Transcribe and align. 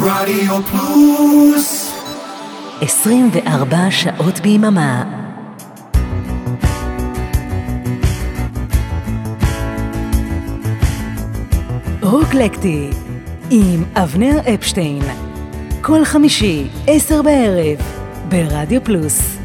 רדיו 0.00 0.62
פלוס. 0.62 1.94
24 2.80 3.76
שעות 3.90 4.40
ביממה. 4.40 5.04
רוקלקטי 12.02 12.90
עם 13.50 13.84
אבנר 13.94 14.40
אפשטיין. 14.54 15.02
כל 15.80 16.04
חמישי, 16.04 16.66
עשר 16.86 17.22
בערב, 17.22 17.78
ברדיו 18.28 18.84
פלוס 18.84 19.37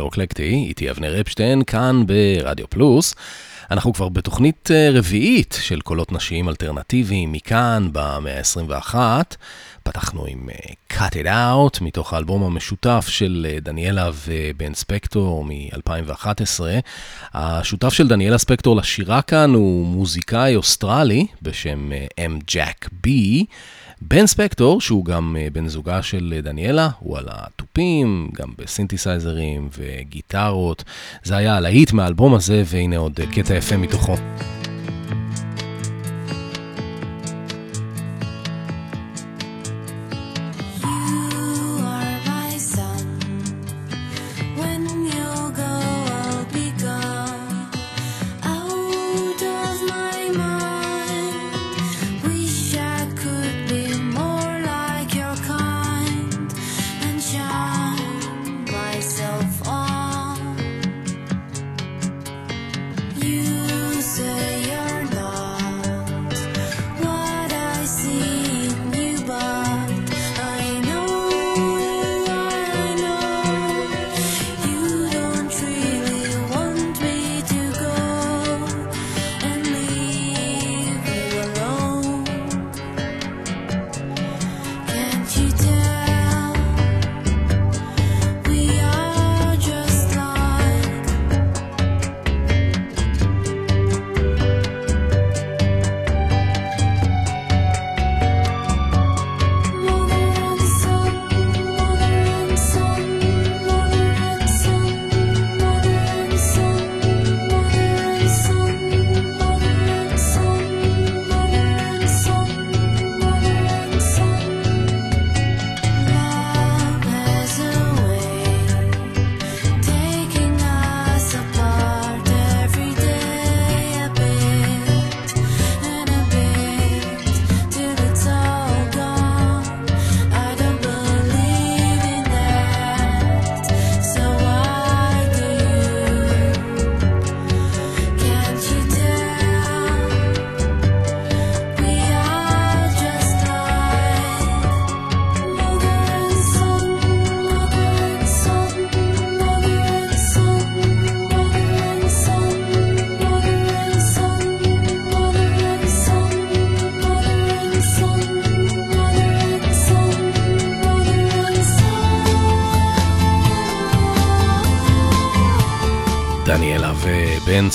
רוקלקטי, 0.00 0.64
איתי 0.68 0.90
אבנר 0.90 1.20
אפשטיין, 1.20 1.64
כאן 1.64 2.02
ברדיו 2.06 2.70
פלוס. 2.70 3.14
אנחנו 3.70 3.92
כבר 3.92 4.08
בתוכנית 4.08 4.70
אה, 4.70 4.90
רביעית 4.92 5.58
של 5.62 5.80
קולות 5.80 6.12
נשיים 6.12 6.48
אלטרנטיביים 6.48 7.32
מכאן 7.32 7.88
במאה 7.92 8.38
ה-21. 8.38 8.94
פתחנו 9.82 10.26
עם 10.26 10.48
אה, 10.50 10.96
Cut 10.96 11.12
It 11.12 11.26
Out, 11.26 11.84
מתוך 11.84 12.12
האלבום 12.12 12.42
המשותף 12.42 13.06
של 13.08 13.46
אה, 13.50 13.60
דניאלה 13.60 14.10
ובן 14.26 14.74
ספקטור 14.74 15.44
מ-2011. 15.44 16.60
השותף 17.34 17.92
של 17.92 18.08
דניאלה 18.08 18.38
ספקטור 18.38 18.76
לשירה 18.76 19.22
כאן 19.22 19.54
הוא 19.54 19.86
מוזיקאי 19.86 20.56
אוסטרלי 20.56 21.26
בשם 21.42 21.90
אם 22.18 22.38
ג'ק 22.46 22.88
בי. 22.92 23.44
בן 24.02 24.26
ספקטור, 24.26 24.80
שהוא 24.80 25.04
גם 25.04 25.36
אה, 25.40 25.48
בן 25.52 25.68
זוגה 25.68 26.02
של 26.02 26.34
אה, 26.36 26.40
דניאלה, 26.40 26.88
הוא 26.98 27.18
על 27.18 27.24
התופים, 27.28 28.30
גם 28.34 28.48
בסינתסייזרים 28.58 29.68
וגיטרות. 29.78 30.84
זה 31.24 31.36
היה 31.36 31.56
הלהיט 31.56 31.92
מהאלבום 31.92 32.34
הזה, 32.34 32.62
והנה 32.66 32.96
עוד 32.96 33.20
אה, 33.20 33.26
קטע 33.26 33.54
יפה 33.54 33.76
מתוכו. 33.76 34.16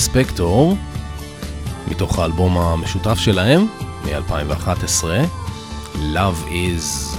ספקטור, 0.04 0.76
מתוך 1.88 2.18
האלבום 2.18 2.58
המשותף 2.58 3.18
שלהם, 3.18 3.66
מ-2011, 4.04 5.04
Love 5.94 6.48
is. 6.48 7.16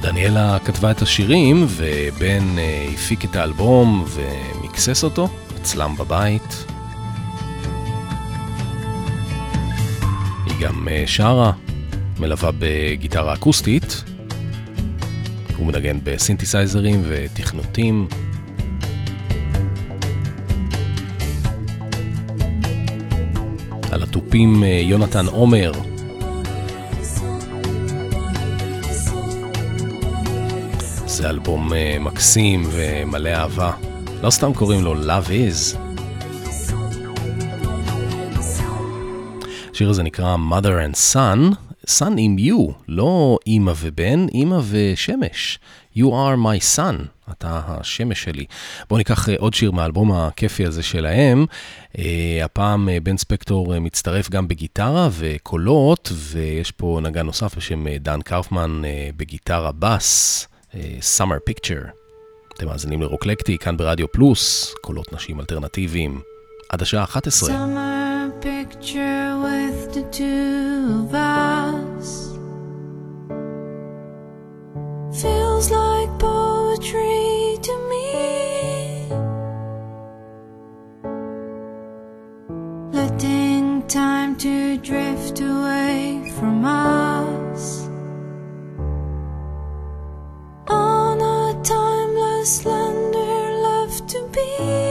דניאלה 0.00 0.58
כתבה 0.64 0.90
את 0.90 1.02
השירים 1.02 1.66
ובן 1.68 2.58
אה, 2.58 2.88
הפיק 2.94 3.24
את 3.24 3.36
האלבום 3.36 4.04
ומקסס 4.08 5.04
אותו, 5.04 5.28
אצלם 5.56 5.96
בבית. 5.96 6.66
היא 10.46 10.54
גם 10.60 10.88
אה, 10.88 11.04
שרה, 11.06 11.52
מלווה 12.20 12.50
בגיטרה 12.58 13.34
אקוסטית. 13.34 14.13
הוא 15.64 15.72
מנגן 15.72 15.98
בסינתסייזרים 16.04 17.02
ותכנותים. 17.08 18.08
על 23.92 24.02
התופים 24.02 24.64
אה, 24.64 24.68
יונתן 24.68 25.26
עומר. 25.26 25.72
זה 31.06 31.30
אלבום 31.30 31.72
אה, 31.72 31.96
מקסים 32.00 32.62
ומלא 32.70 33.28
אהבה. 33.28 33.72
לא 34.22 34.30
סתם 34.30 34.54
קוראים 34.54 34.84
לו 34.84 34.94
Love 34.94 35.28
Is. 35.28 35.78
השיר 39.72 39.90
הזה 39.90 40.02
נקרא 40.02 40.36
Mother 40.50 40.92
and 40.92 41.14
Son, 41.14 41.54
Son 41.88 42.14
עם 42.18 42.36
you, 42.38 42.72
לא 42.88 43.38
אימא 43.46 43.72
ובן, 43.80 44.26
אימא 44.28 44.58
ושמש. 44.70 45.58
You 45.96 46.04
are 46.04 46.36
my 46.36 46.76
son, 46.76 46.94
אתה 47.30 47.60
השמש 47.66 48.22
שלי. 48.22 48.44
בואו 48.88 48.98
ניקח 48.98 49.28
אה, 49.28 49.34
עוד 49.38 49.54
שיר 49.54 49.70
מהאלבום 49.70 50.12
הכיפי 50.12 50.66
הזה 50.66 50.82
שלהם. 50.82 51.46
Uh, 51.92 51.98
הפעם 52.44 52.88
uh, 52.88 53.00
בן 53.02 53.16
ספקטור 53.16 53.80
מצטרף 53.80 54.30
גם 54.30 54.48
בגיטרה 54.48 55.08
וקולות, 55.12 56.12
ויש 56.12 56.70
פה 56.70 57.00
נגן 57.02 57.26
נוסף 57.26 57.56
בשם 57.56 57.96
דן 57.96 58.22
קרפמן 58.22 58.82
בגיטרה 59.16 59.72
בס, 59.72 60.48
Summer 61.18 61.50
Picture. 61.50 61.88
אתם 62.56 62.66
מאזינים 62.66 63.02
לרוקלקטי, 63.02 63.58
כאן 63.58 63.76
ברדיו 63.76 64.12
פלוס, 64.12 64.74
קולות 64.82 65.12
נשים 65.12 65.40
אלטרנטיביים, 65.40 66.20
עד 66.68 66.82
השעה 66.82 67.04
11. 67.04 67.48
Summer 67.48 68.44
picture 68.44 69.38
with 69.44 69.94
the 69.94 70.04
two 70.12 71.08
of 71.08 71.14
us 71.14 71.63
feels 75.14 75.70
like 75.70 76.10
poetry 76.18 77.56
to 77.62 77.74
me. 77.88 79.06
Letting 82.92 83.86
time 83.86 84.34
to 84.36 84.76
drift 84.78 85.40
away 85.40 86.32
from 86.36 86.64
us 86.64 87.86
on 90.66 91.20
a 91.20 91.62
timeless 91.62 92.60
slender 92.60 93.62
love 93.62 94.06
to 94.08 94.28
be. 94.32 94.83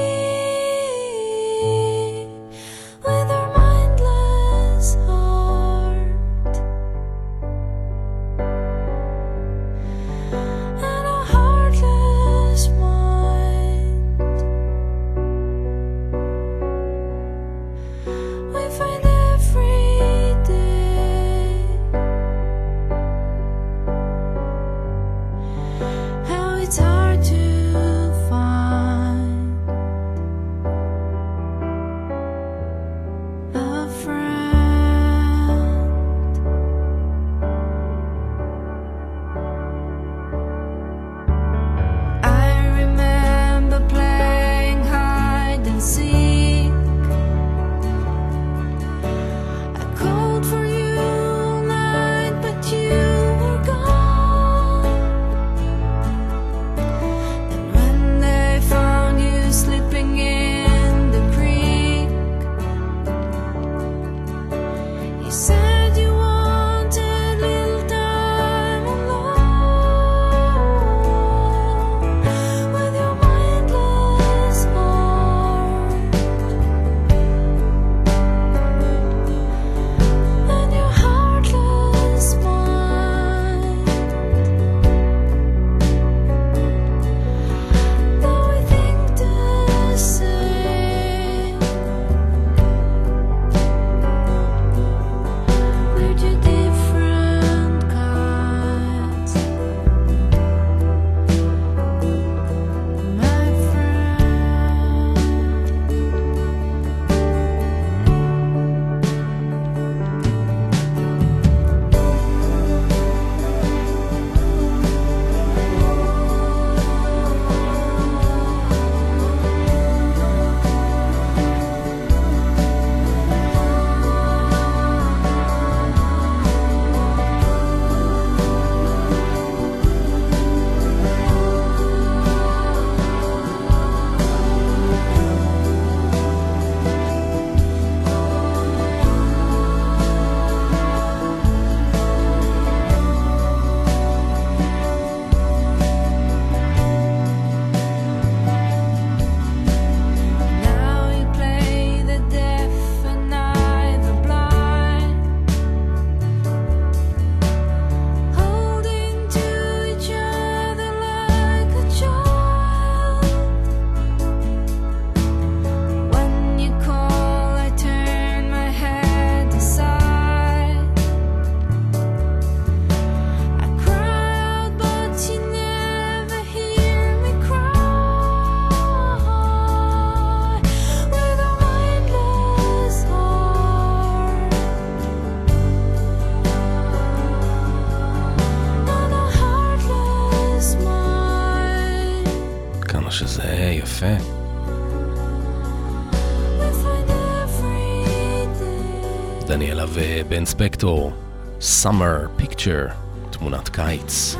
ספקטור, 200.53 201.11
Summer 201.59 202.41
Picture, 202.41 202.91
תמונת 203.29 203.69
קיץ. 203.69 204.35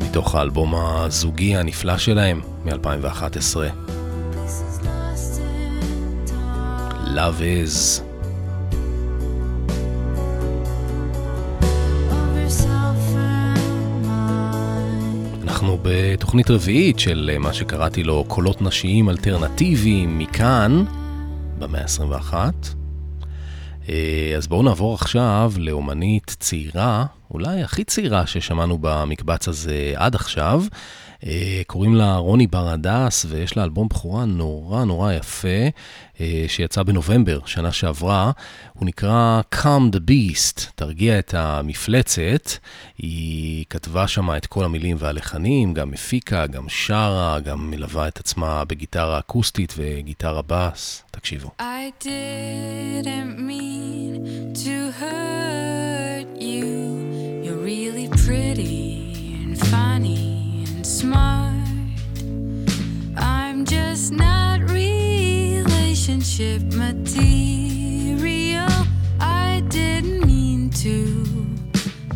מתוך 0.00 0.34
האלבום 0.34 0.74
הזוגי 0.74 1.56
הנפלא 1.56 1.98
שלהם 1.98 2.40
מ-2011. 2.64 3.56
Love 7.04 7.40
is. 7.40 8.02
אנחנו 15.42 15.78
בתוכנית 15.82 16.50
רביעית 16.50 16.98
של 16.98 17.36
מה 17.40 17.52
שקראתי 17.52 18.02
לו 18.02 18.24
קולות 18.28 18.62
נשיים 18.62 19.10
אלטרנטיביים 19.10 20.18
מכאן, 20.18 20.84
במאה 21.60 21.82
ה-21. 21.82 22.34
אז 24.36 24.46
בואו 24.48 24.62
נעבור 24.62 24.94
עכשיו 24.94 25.52
לאומנית 25.56 26.36
צעירה, 26.38 27.04
אולי 27.30 27.62
הכי 27.62 27.84
צעירה 27.84 28.26
ששמענו 28.26 28.78
במקבץ 28.80 29.48
הזה 29.48 29.92
עד 29.96 30.14
עכשיו. 30.14 30.62
אה, 31.26 31.62
קוראים 31.66 31.94
לה 31.94 32.16
רוני 32.16 32.46
בר 32.46 32.68
הדס, 32.68 33.26
ויש 33.28 33.56
לה 33.56 33.64
אלבום 33.64 33.88
בכורה 33.88 34.24
נורא 34.24 34.84
נורא 34.84 35.12
יפה, 35.12 35.48
אה, 36.20 36.44
שיצא 36.48 36.82
בנובמבר, 36.82 37.40
שנה 37.46 37.72
שעברה. 37.72 38.30
הוא 38.72 38.86
נקרא 38.86 39.40
Come 39.54 39.96
the 39.96 40.10
Beast, 40.10 40.70
תרגיע 40.74 41.18
את 41.18 41.34
המפלצת. 41.34 42.50
היא 42.98 43.64
כתבה 43.70 44.08
שם 44.08 44.36
את 44.36 44.46
כל 44.46 44.64
המילים 44.64 44.96
והלחנים, 45.00 45.74
גם 45.74 45.92
הפיקה, 45.92 46.46
גם 46.46 46.68
שרה, 46.68 47.40
גם 47.40 47.70
מלווה 47.70 48.08
את 48.08 48.20
עצמה 48.20 48.64
בגיטרה 48.64 49.18
אקוסטית 49.18 49.74
וגיטרה 49.76 50.42
בס. 50.46 51.02
תקשיבו. 51.10 51.50
I 51.58 52.04
didn't 52.04 53.38
mean 53.38 54.54
to 54.64 54.76
hurt 55.00 56.28
you, 56.40 56.66
you're 57.44 57.62
really 57.70 58.08
pretty 58.08 59.10
and 59.44 59.58
funny. 59.58 60.29
Smart. 61.00 61.54
I'm 63.16 63.64
just 63.64 64.12
not 64.12 64.60
relationship 64.68 66.60
material. 66.74 68.68
I 69.18 69.62
didn't 69.68 70.26
mean 70.26 70.68
to 70.84 71.24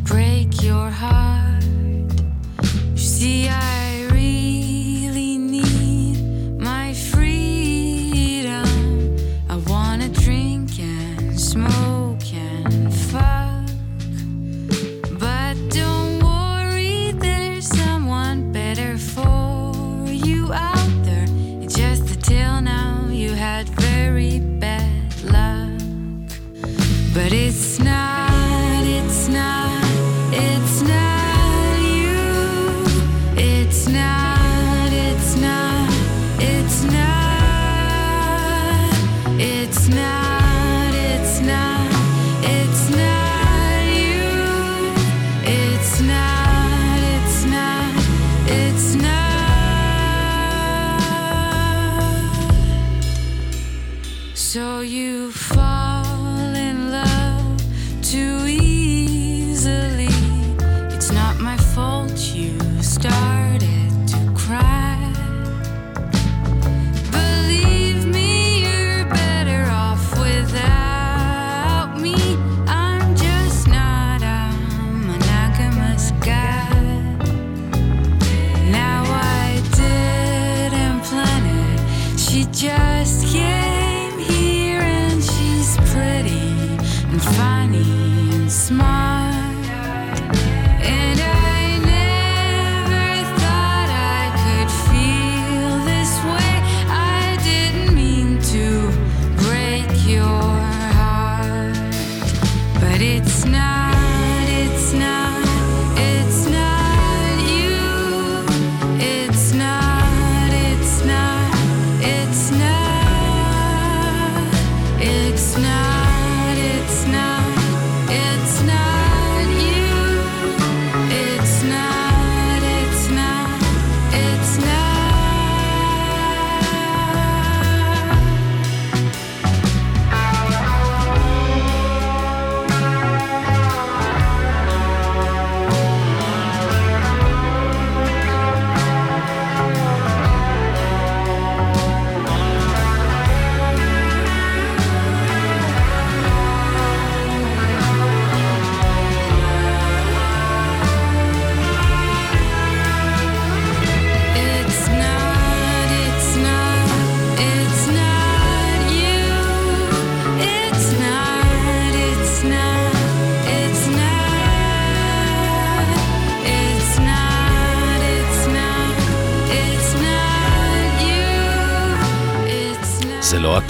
break 0.03 0.63
your 0.63 0.91
heart. 0.91 1.65
You 2.93 2.99
see, 2.99 3.49
I 3.49 3.74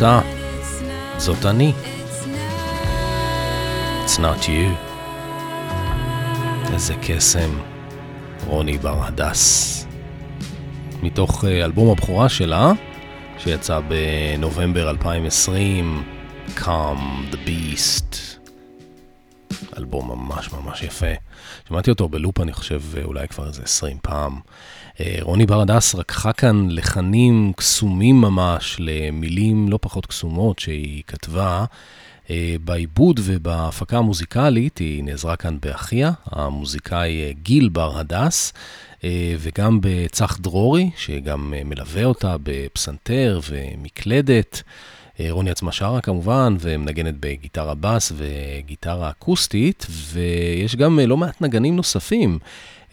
אתה, 0.04 0.20
זאת 1.16 1.46
אני. 1.46 1.72
it's 1.72 2.26
not. 4.16 4.16
It's 4.16 4.18
not 4.18 4.46
you. 4.46 4.74
איזה 6.72 6.94
קסם. 7.02 7.58
רוני 8.46 8.78
בר 8.78 9.04
הדס. 9.04 9.86
מתוך 11.02 11.44
אה, 11.44 11.64
אלבום 11.64 11.90
הבכורה 11.90 12.28
שלה, 12.28 12.72
שיצא 13.38 13.80
בנובמבר 13.80 14.90
2020, 14.90 16.02
Come 16.56 17.32
the 17.32 17.48
Beast. 17.48 18.16
אלבום 19.78 20.08
ממש 20.08 20.52
ממש 20.52 20.82
יפה. 20.82 21.06
שמעתי 21.68 21.90
אותו 21.90 22.08
בלופ, 22.08 22.40
אני 22.40 22.52
חושב, 22.52 22.82
אולי 23.04 23.28
כבר 23.28 23.46
איזה 23.46 23.62
20 23.62 23.96
פעם. 24.02 24.40
אה, 25.00 25.16
רוני 25.20 25.46
בר 25.46 25.60
הדס 25.60 25.94
רקחה 25.94 26.32
כאן 26.32 26.66
לחנים 26.70 27.52
קסומים 27.56 28.20
ממש 28.20 28.76
למילים 28.78 29.68
לא 29.68 29.78
פחות 29.82 30.06
קסומות 30.06 30.58
שהיא 30.58 31.02
כתבה. 31.06 31.64
אה, 32.30 32.56
בעיבוד 32.64 33.20
ובהפקה 33.22 33.98
המוזיקלית 33.98 34.78
היא 34.78 35.04
נעזרה 35.04 35.36
כאן 35.36 35.56
באחיה, 35.62 36.12
המוזיקאי 36.26 37.22
אה, 37.22 37.32
גיל 37.42 37.68
בר 37.68 37.98
הדס. 37.98 38.52
וגם 39.38 39.78
בצח 39.82 40.38
דרורי, 40.40 40.90
שגם 40.96 41.54
מלווה 41.64 42.04
אותה 42.04 42.36
בפסנתר 42.42 43.40
ומקלדת. 43.50 44.62
רוני 45.30 45.50
עצמה 45.50 45.72
שרה 45.72 46.00
כמובן, 46.00 46.56
ומנגנת 46.60 47.14
בגיטרה 47.20 47.74
בס 47.80 48.12
וגיטרה 48.16 49.10
אקוסטית, 49.10 49.86
ויש 49.90 50.76
גם 50.76 50.98
לא 50.98 51.16
מעט 51.16 51.40
נגנים 51.40 51.76
נוספים. 51.76 52.38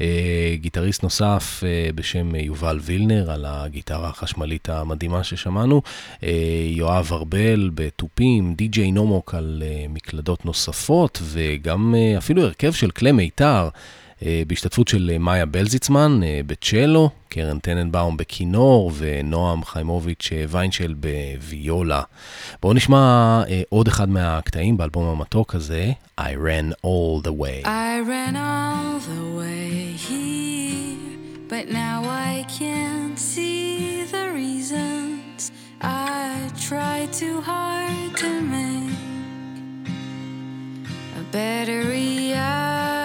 אה, 0.02 0.56
גיטריסט 0.56 1.04
נוסף 1.04 1.64
אה, 1.66 1.90
בשם 1.96 2.36
יובל 2.36 2.80
וילנר 2.82 3.32
על 3.32 3.46
הגיטרה 3.48 4.10
החשמלית 4.10 4.70
המדהימה 4.70 5.24
ששמענו, 5.24 5.82
אה, 6.24 6.30
יואב 6.66 7.10
ארבל 7.12 7.70
בתופים, 7.74 8.54
די.ג'יי 8.54 8.92
נומוק 8.92 9.36
על 9.36 9.64
מקלדות 9.90 10.46
נוספות, 10.46 11.22
וגם 11.24 11.96
אפילו 12.18 12.42
הרכב 12.42 12.72
של 12.72 12.92
כלי 12.92 13.12
מיתר. 13.12 13.70
בהשתתפות 14.48 14.88
של 14.88 15.18
מאיה 15.20 15.46
בלזיצמן 15.46 16.20
בצ'לו, 16.46 17.10
קרן 17.30 17.60
טננבאום 17.60 18.18
בכינור 18.18 18.92
ונועם 18.98 19.66
חיימוביץ' 19.66 20.30
ויינשל 20.50 20.94
בוויולה. 20.94 22.02
בואו 22.62 22.74
נשמע 22.74 23.44
עוד 23.70 23.88
אחד 23.88 24.10
מהקטעים 24.10 24.78
באלבום 24.78 25.06
המתוק 25.06 25.56
הזה, 25.56 25.92
I 26.20 26.24
ran 26.24 26.74
all 26.86 27.28
the 27.28 27.32
way. 27.32 27.66
I 27.66 28.00
ran 28.10 28.36
all 28.36 29.00
the 29.10 29.38
way. 29.38 29.82
But 31.54 31.66
now 31.70 32.00
I 32.32 32.46
can't 32.60 33.20
see 33.20 34.06
the 34.16 34.26
reasons 34.42 35.52
I 35.82 36.50
try 36.68 36.98
too 37.22 37.38
hard 37.42 38.10
to 38.22 38.32
make 38.56 38.96
a 41.22 41.24
better 41.38 41.80
reality. 41.98 43.01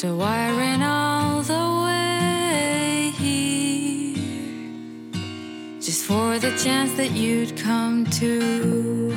So 0.00 0.20
I 0.20 0.50
ran 0.56 0.80
all 0.80 1.42
the 1.42 1.66
way 1.86 3.10
here 3.18 4.14
just 5.80 6.04
for 6.04 6.38
the 6.38 6.56
chance 6.56 6.94
that 6.94 7.10
you'd 7.10 7.56
come 7.56 8.06
to. 8.20 9.07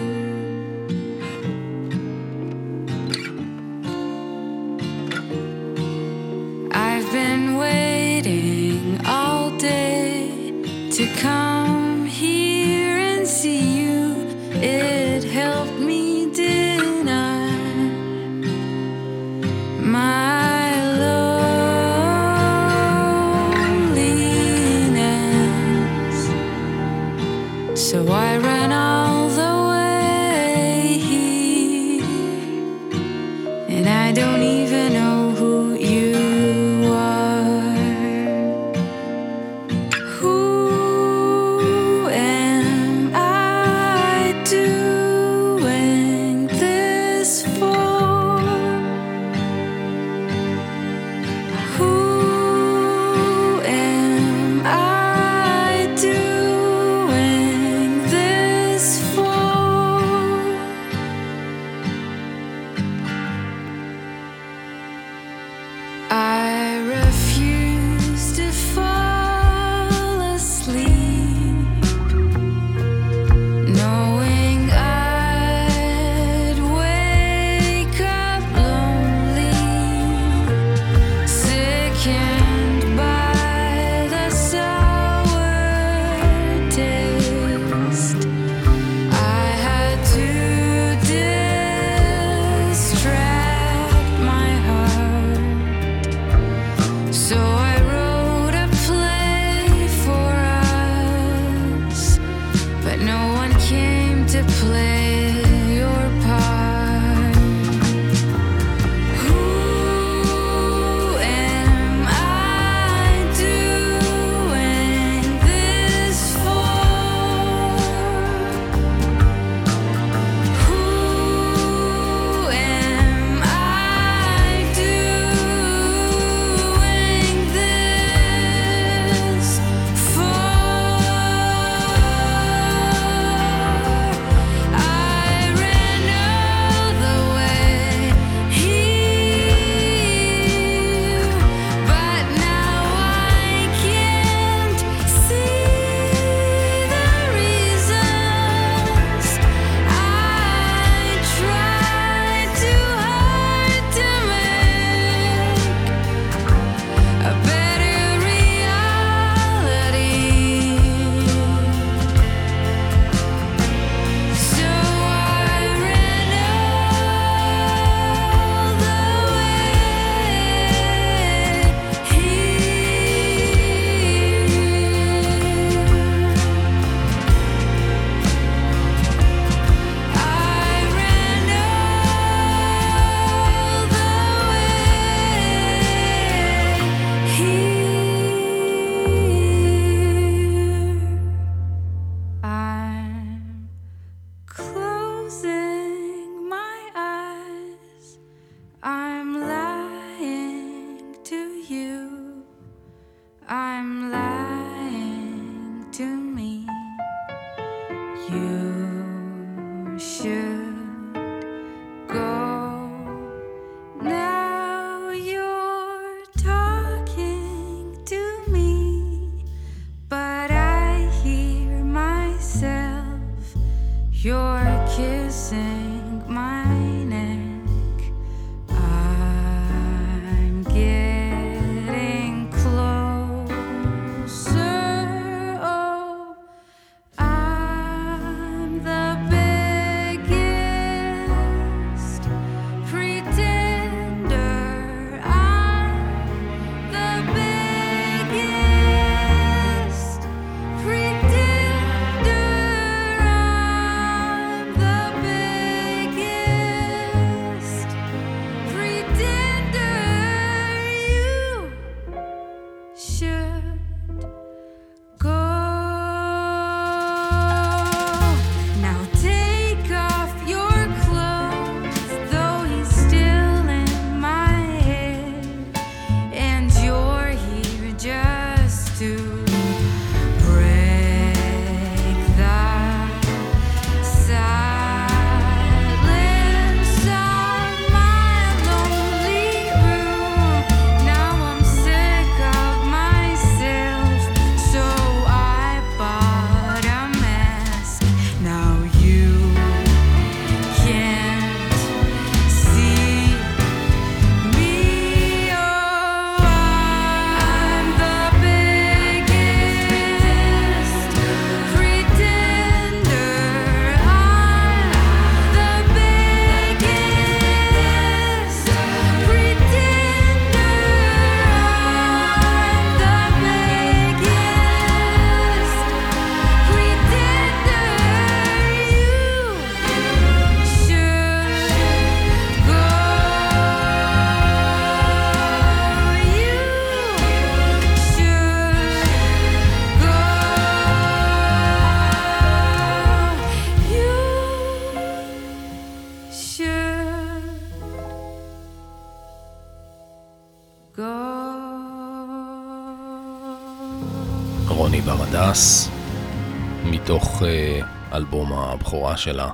אלבום 358.21 358.53
הבכורה 358.53 359.17
שלה, 359.17 359.49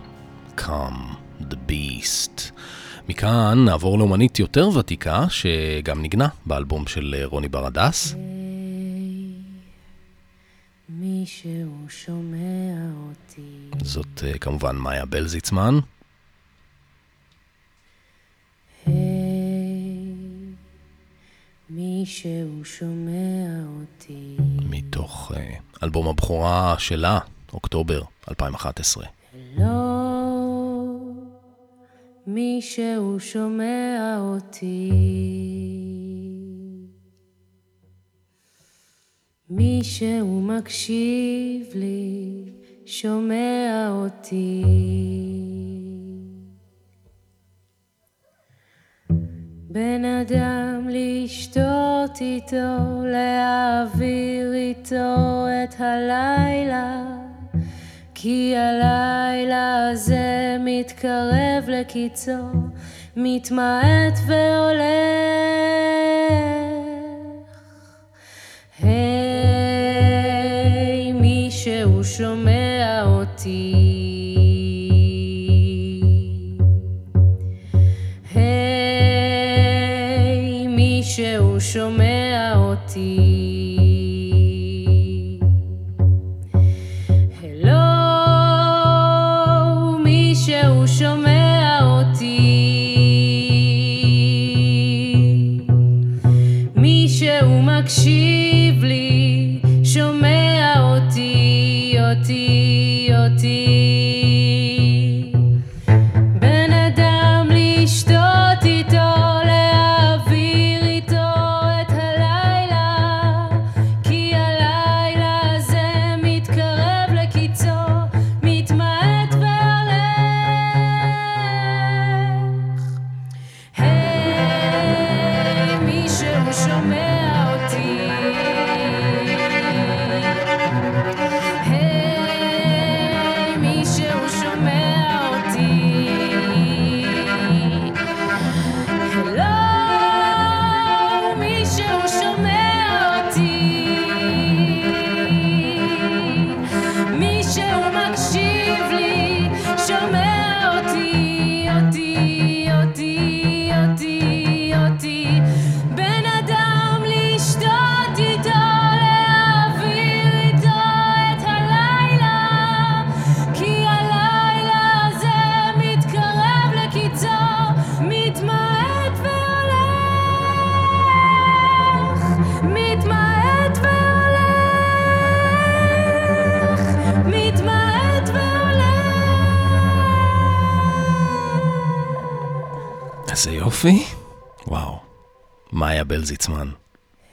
Come 0.58 1.16
the 1.42 1.56
Beast. 1.70 2.42
מכאן 3.10 3.66
נעבור 3.66 4.00
לאומנית 4.00 4.40
יותר 4.40 4.70
ותיקה, 4.70 5.26
שגם 5.30 6.02
נגנה 6.02 6.28
באלבום 6.46 6.88
של 6.88 7.16
אה, 7.18 7.26
רוני 7.26 7.48
ברדס. 7.48 8.16
זאת 13.84 14.24
uh, 14.24 14.38
כמובן 14.38 14.76
מאיה 14.76 15.06
בלזיצמן. 15.06 15.80
מישהו 21.70 22.66
שומע 22.66 23.64
אותי. 23.80 24.38
מתוך 24.70 25.32
uh, 25.32 25.84
אלבום 25.84 26.08
הבכורה 26.08 26.76
שלה, 26.80 27.20
אוקטובר 27.58 28.02
2011. 28.30 29.06
לא, 29.58 29.68
מישהו 32.28 33.20
שומע 33.20 34.18
אותי. 34.20 34.92
מישהו 39.50 40.42
מקשיב 40.42 41.68
לי, 41.76 42.44
שומע 42.86 43.90
אותי. 43.92 44.64
בן 49.70 50.06
אדם 50.06 50.88
איתו, 52.22 53.04
להעביר 53.04 54.54
איתו 54.54 55.46
את 55.64 55.82
הלילה, 55.82 57.18
כי 58.20 58.56
הלילה 58.58 59.90
הזה 59.90 60.58
מתקרב 60.60 61.64
לקיצו, 61.68 62.32
מתמעט 63.16 64.14
והולך. 64.28 65.08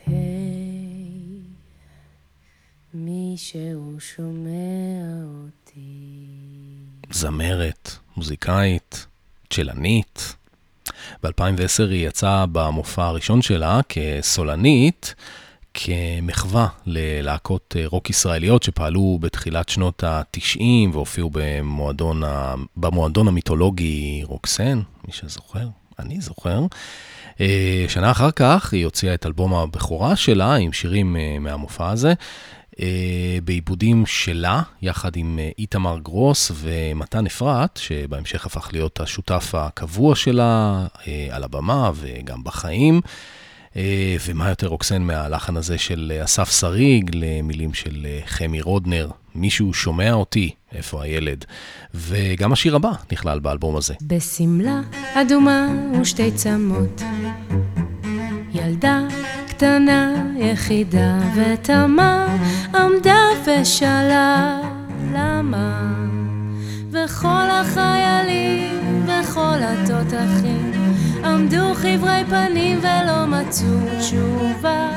היי, 0.06 0.16
מישהו 2.94 3.96
שומע 3.98 5.02
אותי. 5.44 6.26
זמרת, 7.10 7.90
מוזיקאית, 8.16 9.06
צ'לנית. 9.50 10.36
ב-2010 11.22 11.90
היא 11.90 12.08
יצאה 12.08 12.46
במופע 12.52 13.04
הראשון 13.04 13.42
שלה 13.42 13.80
כסולנית, 13.88 15.14
כמחווה 15.74 16.68
ללהקות 16.86 17.76
רוק 17.84 18.10
ישראליות 18.10 18.62
שפעלו 18.62 19.18
בתחילת 19.20 19.68
שנות 19.68 20.04
ה-90 20.04 20.60
והופיעו 20.92 21.30
במועדון, 21.32 22.22
במועדון 22.76 23.28
המיתולוגי 23.28 24.22
רוקסן, 24.24 24.80
מי 25.06 25.12
שזוכר. 25.12 25.68
אני 25.98 26.20
זוכר. 26.20 26.60
אה, 27.40 27.84
שנה 27.88 28.10
אחר 28.10 28.30
כך 28.30 28.72
היא 28.72 28.84
הוציאה 28.84 29.14
את 29.14 29.26
אלבום 29.26 29.54
הבכורה 29.54 30.16
שלה 30.16 30.54
עם 30.54 30.72
שירים 30.72 31.16
אה, 31.16 31.36
מהמופע 31.40 31.90
הזה. 31.90 32.14
אה, 32.80 33.38
בעיבודים 33.44 34.06
שלה, 34.06 34.62
יחד 34.82 35.16
עם 35.16 35.38
איתמר 35.58 35.98
גרוס 35.98 36.52
ומתן 36.54 37.26
אפרת, 37.26 37.76
שבהמשך 37.76 38.46
הפך 38.46 38.68
להיות 38.72 39.00
השותף 39.00 39.54
הקבוע 39.54 40.16
שלה 40.16 40.86
על 41.30 41.44
הבמה 41.44 41.90
וגם 41.94 42.44
בחיים. 42.44 43.00
ומה 44.26 44.48
יותר 44.48 44.66
רוקסן 44.66 45.02
מהלחן 45.02 45.56
הזה 45.56 45.78
של 45.78 46.12
אסף 46.24 46.50
שריג 46.60 47.10
למילים 47.14 47.74
של 47.74 48.06
חמי 48.26 48.60
רודנר, 48.60 49.10
מישהו 49.34 49.74
שומע 49.74 50.12
אותי, 50.12 50.50
איפה 50.72 51.02
הילד? 51.02 51.44
וגם 51.94 52.52
השיר 52.52 52.76
הבא 52.76 52.92
נכלל 53.12 53.38
באלבום 53.38 53.76
הזה. 53.76 53.94
בשמלה 54.02 54.80
אדומה 55.14 55.68
ושתי 56.00 56.30
צמות, 56.32 57.02
ילדה 58.52 59.00
קטנה 59.48 60.24
יחידה 60.36 61.18
ותמה 61.36 62.36
עמדה 62.74 63.20
ושאלה 63.46 64.60
למה 65.14 65.94
וכל 66.90 67.46
החיילים 67.50 69.06
וכל 69.06 69.58
התותחים 69.62 70.73
עמדו 71.24 71.74
חברי 71.74 72.24
פנים 72.30 72.78
ולא 72.78 73.26
מצאו 73.26 73.98
תשובה. 73.98 74.90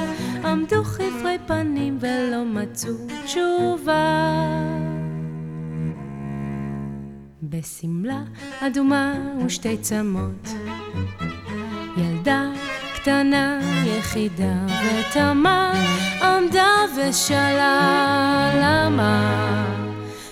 עמדו 0.44 0.84
חברי 0.84 1.38
פנים 1.48 1.98
ולא 2.02 2.46
מצאו 2.46 2.94
תשובה. 3.26 4.34
בשמלה 7.44 8.22
אדומה 8.60 9.14
ושתי 9.46 9.78
צמות, 9.78 10.50
ילדה 11.98 12.52
קטנה 12.96 13.60
יחידה 13.86 14.66
ותמה. 14.68 15.74
עמדה 16.22 16.68
ושאלה 16.98 18.52
למה. 18.62 19.44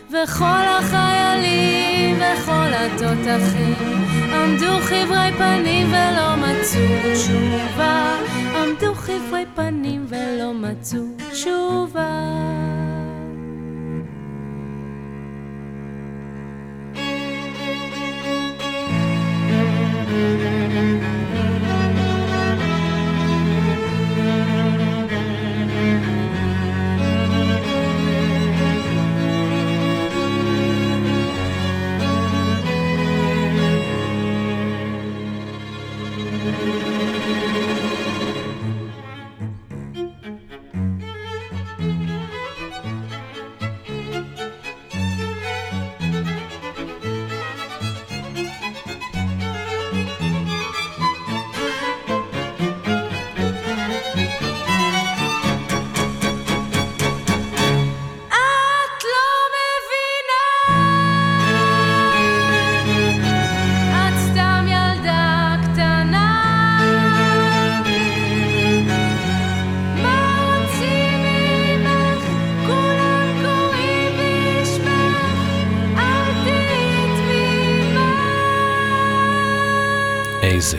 וכל 0.10 0.66
החיילים 0.80 2.16
וכל 2.16 2.74
התותחים 2.74 4.15
עמדו 4.46 4.80
חברי 4.82 5.32
פנים 5.38 5.88
ולא 5.88 6.36
מצאו 6.36 7.14
תשובה. 7.14 8.18
עמדו 8.56 8.94
חברי 8.96 9.46
פנים 9.56 10.06
ולא 10.10 10.54
מצאו 10.54 11.00
תשובה. 11.32 12.75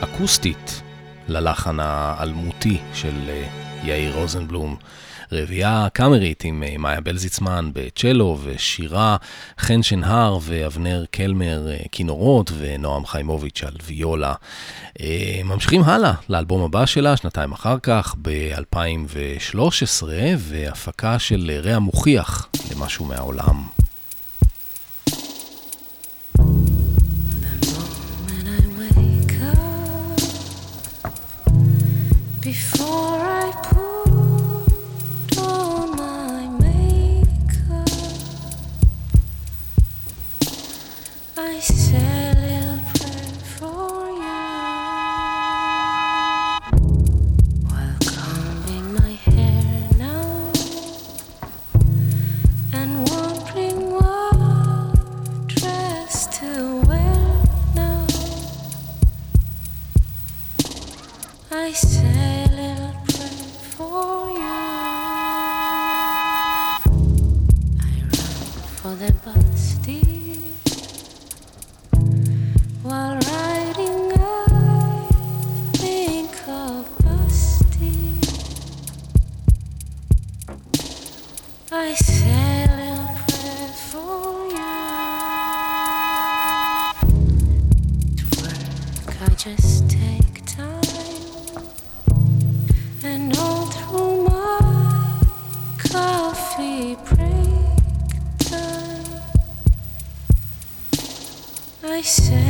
אקוסטית, 0.00 0.82
ללחן 1.28 1.76
האלמותי 1.80 2.78
של 2.94 3.14
אה, 3.28 3.48
יאיר 3.84 4.14
רוזנבלום. 4.16 4.76
רביעייה 5.32 5.88
קאמרית 5.92 6.44
עם 6.44 6.62
אה, 6.62 6.74
מאיה 6.78 7.00
בלזיצמן 7.00 7.70
בצ'לו 7.72 8.38
ושירה, 8.44 9.16
חן 9.58 9.82
שנהר 9.82 10.38
ואבנר 10.42 11.04
קלמר 11.10 11.68
אה, 11.70 11.76
כינורות 11.92 12.52
ונועם 12.58 13.06
חיימוביץ' 13.06 13.62
על 13.66 13.76
ויולה. 13.84 14.34
אה, 15.00 15.40
ממשיכים 15.44 15.82
הלאה 15.82 16.12
לאלבום 16.28 16.62
הבא 16.62 16.86
שלה, 16.86 17.16
שנתיים 17.16 17.52
אחר 17.52 17.78
כך, 17.82 18.14
ב-2013, 18.22 20.04
והפקה 20.38 21.18
של 21.18 21.60
רע 21.64 21.78
מוכיח 21.78 22.48
למשהו 22.70 23.04
מהעולם. 23.04 23.64
Before 32.44 33.20
I 33.20 33.73
all 68.94 69.08
above. 69.08 69.43
say 102.04 102.43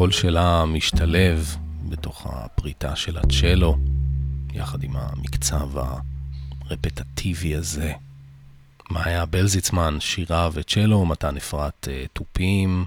הקול 0.00 0.10
שלה 0.10 0.64
משתלב 0.64 1.56
בתוך 1.88 2.26
הפריטה 2.30 2.96
של 2.96 3.18
הצ'לו, 3.18 3.76
יחד 4.54 4.82
עם 4.82 4.90
המקצב 4.94 5.68
הרפטטיבי 6.68 7.56
הזה. 7.56 7.92
מאיה 8.90 9.26
בלזיצמן, 9.26 9.96
שירה 10.00 10.48
וצ'לו, 10.52 11.06
מתן 11.06 11.36
אפרת 11.36 11.88
אה, 11.90 12.04
תופים, 12.12 12.84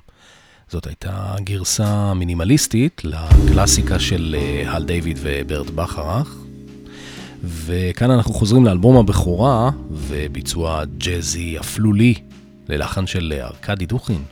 זאת 0.69 0.88
הייתה 0.88 1.36
גרסה 1.39 2.13
מינימליסטית 2.13 3.02
לקלאסיקה 3.04 3.99
של 3.99 4.36
אה, 4.39 4.71
הל 4.76 4.84
דיוויד 4.84 5.19
וברט 5.21 5.69
בכרך. 5.69 6.36
וכאן 7.43 8.12
אנחנו 8.12 8.34
חוזרים 8.34 8.65
לאלבום 8.65 8.97
הבכורה 8.97 9.69
וביצוע 9.91 10.84
ג'אזי 10.97 11.60
אפלולי 11.60 12.13
ללחן 12.69 13.08
של 13.08 13.34
ארכדי 13.41 13.86
דוכין. 13.86 14.23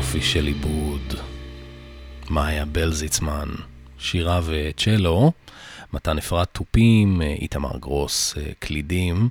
יופי 0.00 0.22
של 0.22 0.46
עיבוד. 0.46 1.14
מאיה 2.30 2.64
בלזיצמן, 2.64 3.48
שירה 3.98 4.40
וצ'לו, 4.44 5.32
מתן 5.92 6.18
אפרת 6.18 6.48
תופים, 6.52 7.22
איתמר 7.22 7.78
גרוס 7.78 8.34
קלידים, 8.58 9.28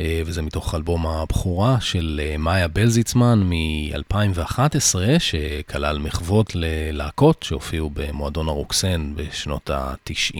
וזה 0.00 0.42
מתוך 0.42 0.74
אלבום 0.74 1.06
הבכורה 1.06 1.80
של 1.80 2.20
מאיה 2.38 2.68
בלזיצמן 2.68 3.42
מ-2011, 3.42 4.94
שכלל 5.18 5.98
מחוות 5.98 6.52
ללהקות 6.54 7.42
שהופיעו 7.42 7.90
במועדון 7.94 8.48
הרוקסן 8.48 9.12
בשנות 9.16 9.70
ה-90. 9.70 10.36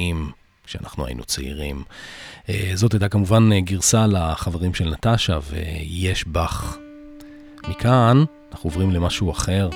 כשאנחנו 0.66 1.06
היינו 1.06 1.24
צעירים. 1.24 1.82
זאת 2.74 2.92
הייתה 2.92 3.08
כמובן 3.08 3.60
גרסה 3.60 4.06
לחברים 4.06 4.74
של 4.74 4.90
נטשה 4.90 5.38
ויש 5.50 6.24
בך. 6.26 6.85
מכאן 7.68 8.24
אנחנו 8.52 8.70
עוברים 8.70 8.90
למשהו 8.90 9.30
אחר. 9.30 9.68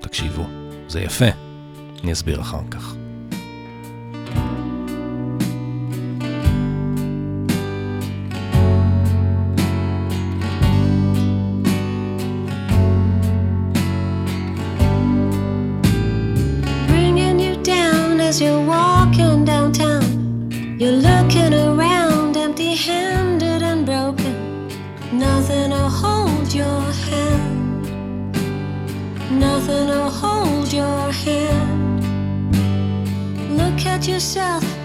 תקשיבו, 0.00 0.46
זה 0.88 1.00
יפה. 1.00 1.24
אני 2.02 2.12
אסביר 2.12 2.40
אחר 2.40 2.60
כך. 2.70 2.94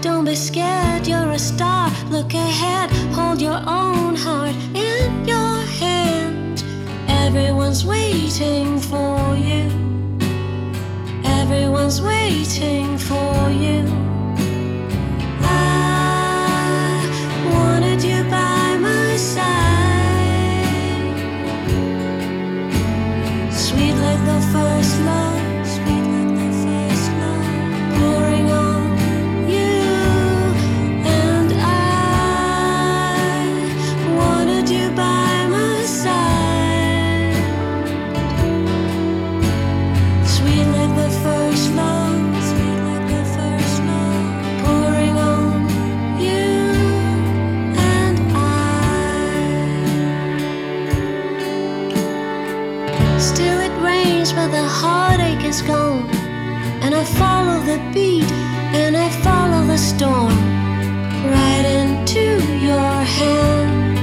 Don't 0.04 0.26
be 0.26 0.36
scared, 0.36 1.06
you're 1.06 1.30
a 1.30 1.38
star. 1.38 1.90
Look 2.10 2.34
ahead, 2.34 2.90
hold 3.14 3.40
your 3.40 3.56
own 3.66 4.14
heart 4.14 4.54
in 4.74 5.26
your 5.26 5.56
hand. 5.80 6.62
Everyone's 7.08 7.86
waiting 7.86 8.78
for 8.80 9.34
you. 9.34 9.64
Everyone's 11.24 12.02
waiting 12.02 12.98
for 12.98 13.48
you. 13.48 14.03
The 57.74 57.80
beat, 57.92 58.30
and 58.80 58.96
I 58.96 59.08
follow 59.26 59.66
the 59.66 59.78
storm, 59.78 60.36
right 61.36 61.66
into 61.80 62.26
your 62.68 62.96
hand, 63.18 63.98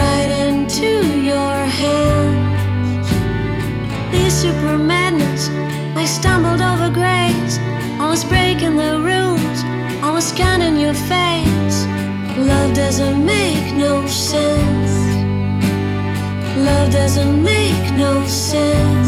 right 0.00 0.30
into 0.46 0.92
your 1.30 1.56
hand 1.80 2.50
these 4.12 4.34
super 4.42 4.76
madness. 4.76 5.48
I 5.96 6.04
stumbled 6.04 6.60
over 6.60 6.90
grace. 6.90 7.56
I 8.02 8.06
was 8.08 8.22
breaking 8.24 8.76
the 8.76 8.94
rules. 9.10 9.58
I 10.06 10.10
was 10.12 10.24
scanning 10.28 10.76
your 10.76 10.94
face. 10.94 11.78
Love 12.36 12.74
doesn't 12.74 13.24
make 13.24 13.74
no 13.74 14.06
sense. 14.06 14.92
Love 16.68 16.92
doesn't 16.92 17.42
make 17.42 17.84
no 17.96 18.12
sense. 18.26 18.99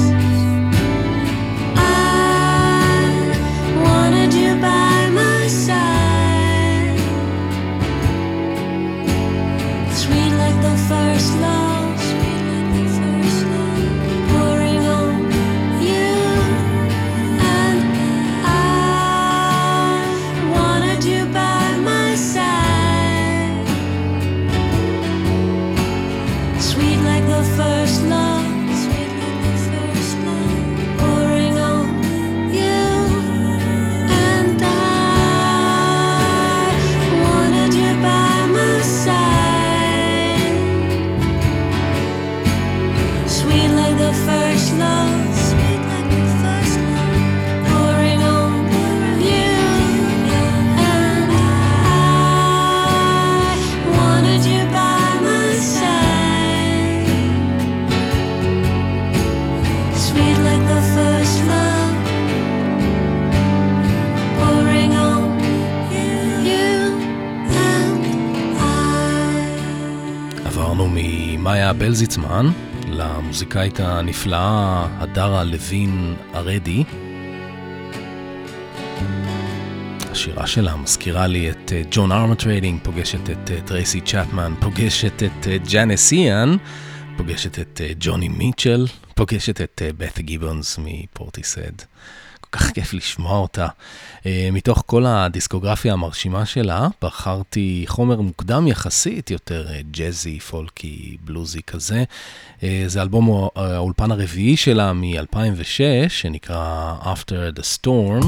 ממאיה 71.92 72.04
בלזיצמן 72.04 72.46
למוזיקאית 72.88 73.80
הנפלאה 73.80 74.86
הדרה 74.98 75.44
לוין 75.44 76.14
ארדי. 76.34 76.84
השירה 80.10 80.46
שלה 80.46 80.76
מזכירה 80.76 81.26
לי 81.26 81.50
את 81.50 81.72
אה, 81.72 81.82
ג'ון 81.90 82.12
ארמטריידינג, 82.12 82.80
פוגשת 82.82 83.30
את 83.30 83.50
אה, 83.50 83.60
טרייסי 83.60 84.00
צ'פמן, 84.00 84.54
פוגשת 84.60 85.22
את 85.22 85.46
אה, 85.46 85.56
ג'אנס 85.72 86.12
איאן, 86.12 86.56
פוגשת 87.16 87.58
את 87.58 87.80
ג'וני 88.00 88.28
מיטשל, 88.28 88.86
פוגשת 89.14 89.60
את 89.60 89.82
בת 89.96 90.18
גיבונס 90.18 90.78
מפורטיסהד. 90.82 91.76
כך 92.52 92.70
כיף 92.70 92.94
לשמוע 92.94 93.38
אותה. 93.38 93.66
אה, 94.26 94.48
מתוך 94.52 94.82
כל 94.86 95.06
הדיסקוגרפיה 95.06 95.92
המרשימה 95.92 96.46
שלה, 96.46 96.88
בחרתי 97.02 97.84
חומר 97.88 98.20
מוקדם 98.20 98.68
יחסית, 98.68 99.30
יותר 99.30 99.66
אה, 99.70 99.80
ג'אזי, 99.90 100.40
פולקי, 100.40 101.16
בלוזי 101.24 101.62
כזה. 101.62 102.04
אה, 102.62 102.84
זה 102.86 103.02
אלבום 103.02 103.48
האולפן 103.56 104.10
הרביעי 104.10 104.56
שלה 104.56 104.92
מ-2006, 104.92 106.08
שנקרא 106.08 106.94
After 107.02 107.58
the 107.58 107.62
Storm. 107.78 108.26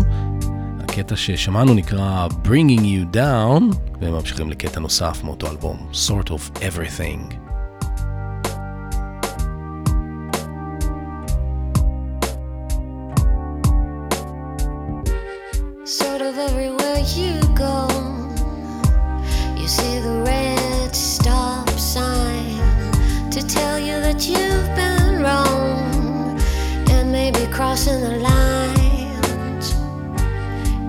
הקטע 0.80 1.16
ששמענו 1.16 1.74
נקרא 1.74 2.28
Bringing 2.44 2.80
You 2.80 3.16
Down, 3.16 3.76
והם 4.00 4.12
ממשיכים 4.12 4.50
לקטע 4.50 4.80
נוסף 4.80 5.24
מאותו 5.24 5.50
אלבום, 5.50 5.88
Sort 5.92 6.28
of 6.28 6.58
Everything. 6.58 7.43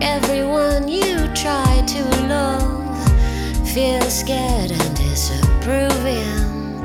Everyone 0.01 0.87
you 0.87 1.15
try 1.33 1.83
to 1.87 2.03
love 2.27 2.97
feels 3.73 4.13
scared 4.13 4.71
and 4.71 4.95
disapproving. 4.95 6.81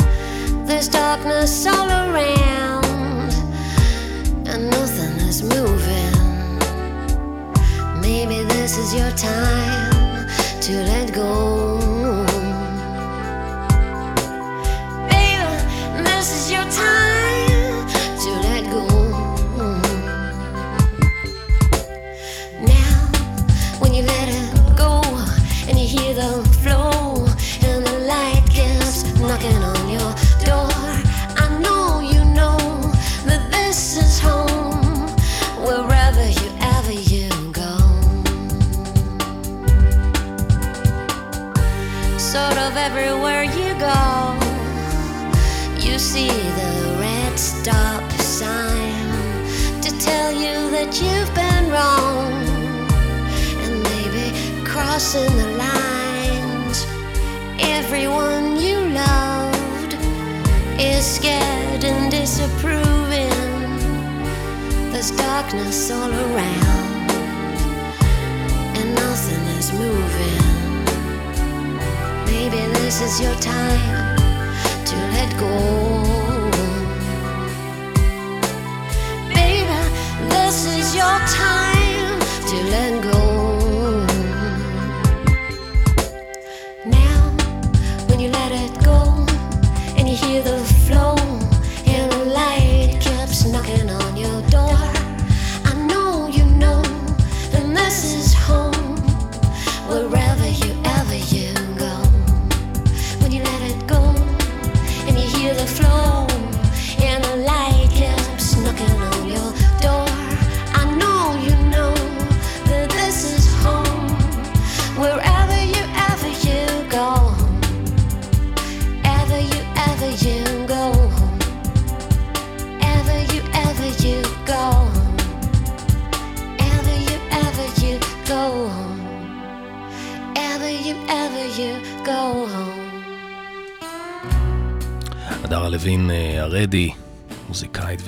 There's 0.66 0.88
darkness 0.88 1.66
all 1.66 1.88
around, 1.88 3.32
and 4.46 4.70
nothing 4.70 5.16
is 5.28 5.42
moving. 5.42 6.58
Maybe 8.00 8.44
this 8.44 8.76
is 8.78 8.94
your 8.94 9.10
time 9.12 10.28
to 10.60 10.72
let 10.84 11.12
go. 11.12 11.49
See 46.12 46.26
the 46.26 46.96
red 46.98 47.38
stop 47.38 48.02
sign 48.14 49.06
to 49.80 49.96
tell 50.00 50.32
you 50.32 50.56
that 50.74 50.90
you've 51.00 51.32
been 51.36 51.70
wrong 51.70 52.32
and 53.62 53.74
maybe 53.90 54.26
crossing 54.64 55.32
the 55.42 55.50
lines. 55.66 56.78
Everyone 57.60 58.60
you 58.60 58.78
loved 58.90 59.94
is 60.80 61.06
scared 61.06 61.84
and 61.84 62.10
disapproving. 62.10 63.30
There's 64.90 65.12
darkness 65.12 65.92
all 65.92 66.10
around, 66.10 67.08
and 68.78 68.88
nothing 68.96 69.44
is 69.60 69.72
moving. 69.72 70.42
Maybe 72.26 72.60
this 72.80 73.00
is 73.00 73.20
your 73.20 73.36
time 73.36 74.18
to 74.86 74.96
let 75.14 75.30
go. 75.38 75.99
Your 81.00 81.20
time 81.28 82.20
to 82.50 82.56
let 82.74 82.92
go. 83.02 83.20
Now, 86.84 87.20
when 88.08 88.20
you 88.20 88.28
let 88.28 88.52
it 88.64 88.72
go 88.84 88.98
and 89.96 90.06
you 90.06 90.16
hear 90.16 90.42
the 90.42 90.79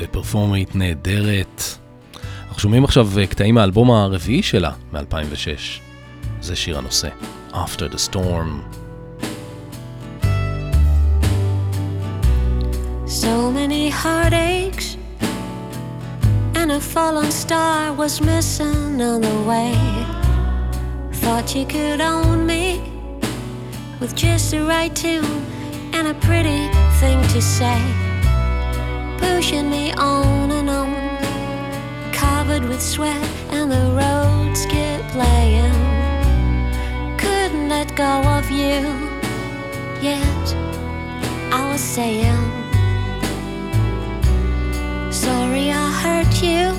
ופרפורמרית 0.03 0.76
נהדרת. 0.76 1.62
אנחנו 2.48 2.61
שומעים 2.61 2.84
עכשיו 2.84 3.09
אה, 3.18 3.26
קטעים 3.26 3.55
מהאלבום 3.55 3.90
הרביעי 3.90 4.42
שלה, 4.42 4.70
מ-2006. 4.92 5.80
זה 6.40 6.57
שיר 6.57 6.78
הנושא, 6.78 7.09
After 7.53 7.88
the 7.94 8.11
Storm. 8.11 8.50
So 13.22 13.34
many 13.59 13.84
heartaches, 14.03 14.96
and 16.59 16.68
a 16.72 16.80
fallen 16.80 17.30
star 17.44 17.92
was 18.03 18.14
missing 18.30 19.00
on 19.11 19.20
the 19.28 19.38
way. 19.50 19.74
Thought 21.22 21.46
you 21.57 21.64
could 21.74 22.00
own 22.14 22.38
me 22.53 22.64
with 24.00 24.12
just 24.24 24.44
the 24.53 24.62
right 24.74 24.94
tune 25.03 25.42
and 25.96 26.05
a 26.14 26.16
pretty 26.26 26.62
thing 27.00 27.20
to 27.34 27.40
say. 27.59 28.11
Pushing 29.43 29.70
me 29.70 29.93
on 29.95 30.53
and 30.53 30.70
on, 30.70 32.12
covered 32.12 32.62
with 32.62 32.80
sweat, 32.80 33.20
and 33.51 33.72
the 33.72 33.90
roads 33.90 34.64
kept 34.66 35.09
playing. 35.09 35.74
Couldn't 37.18 37.68
let 37.68 37.93
go 37.97 38.22
of 38.38 38.49
you, 38.53 38.78
yet 40.01 40.47
I 41.51 41.68
was 41.72 41.80
saying. 41.80 42.47
Sorry 45.11 45.72
I 45.72 45.90
hurt 46.05 46.34
you. 46.40 46.70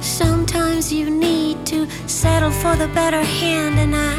Sometimes 0.00 0.92
you 0.92 1.10
need 1.10 1.66
to 1.66 1.88
settle 2.06 2.52
for 2.52 2.76
the 2.76 2.86
better 2.94 3.24
hand, 3.24 3.80
and 3.80 3.96
I 3.96 4.14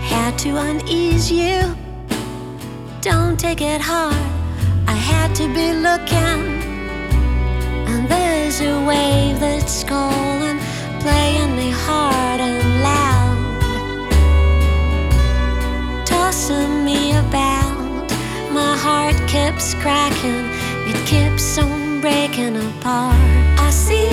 had 0.00 0.38
to 0.44 0.50
unease 0.56 1.28
you. 1.28 1.76
Don't 3.00 3.36
take 3.36 3.60
it 3.62 3.80
hard, 3.80 4.29
had 5.20 5.34
to 5.34 5.46
be 5.60 5.68
looking. 5.88 6.40
And 7.90 8.02
there's 8.08 8.58
a 8.60 8.74
wave 8.90 9.38
that's 9.38 9.84
calling, 9.84 10.58
playing 11.04 11.52
me 11.60 11.68
hard 11.86 12.40
and 12.48 12.64
loud, 12.88 13.38
tossing 16.06 16.84
me 16.88 17.00
about. 17.24 18.06
My 18.58 18.74
heart 18.84 19.18
keeps 19.32 19.74
cracking, 19.82 20.46
it 20.90 20.98
keeps 21.12 21.58
on 21.58 22.00
breaking 22.00 22.56
apart. 22.68 23.20
I 23.66 23.68
see 23.84 24.08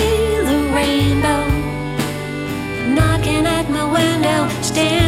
the 0.50 0.60
rainbow 0.78 1.44
knocking 2.96 3.44
at 3.58 3.66
my 3.76 3.84
window, 3.98 4.40
standing 4.62 5.07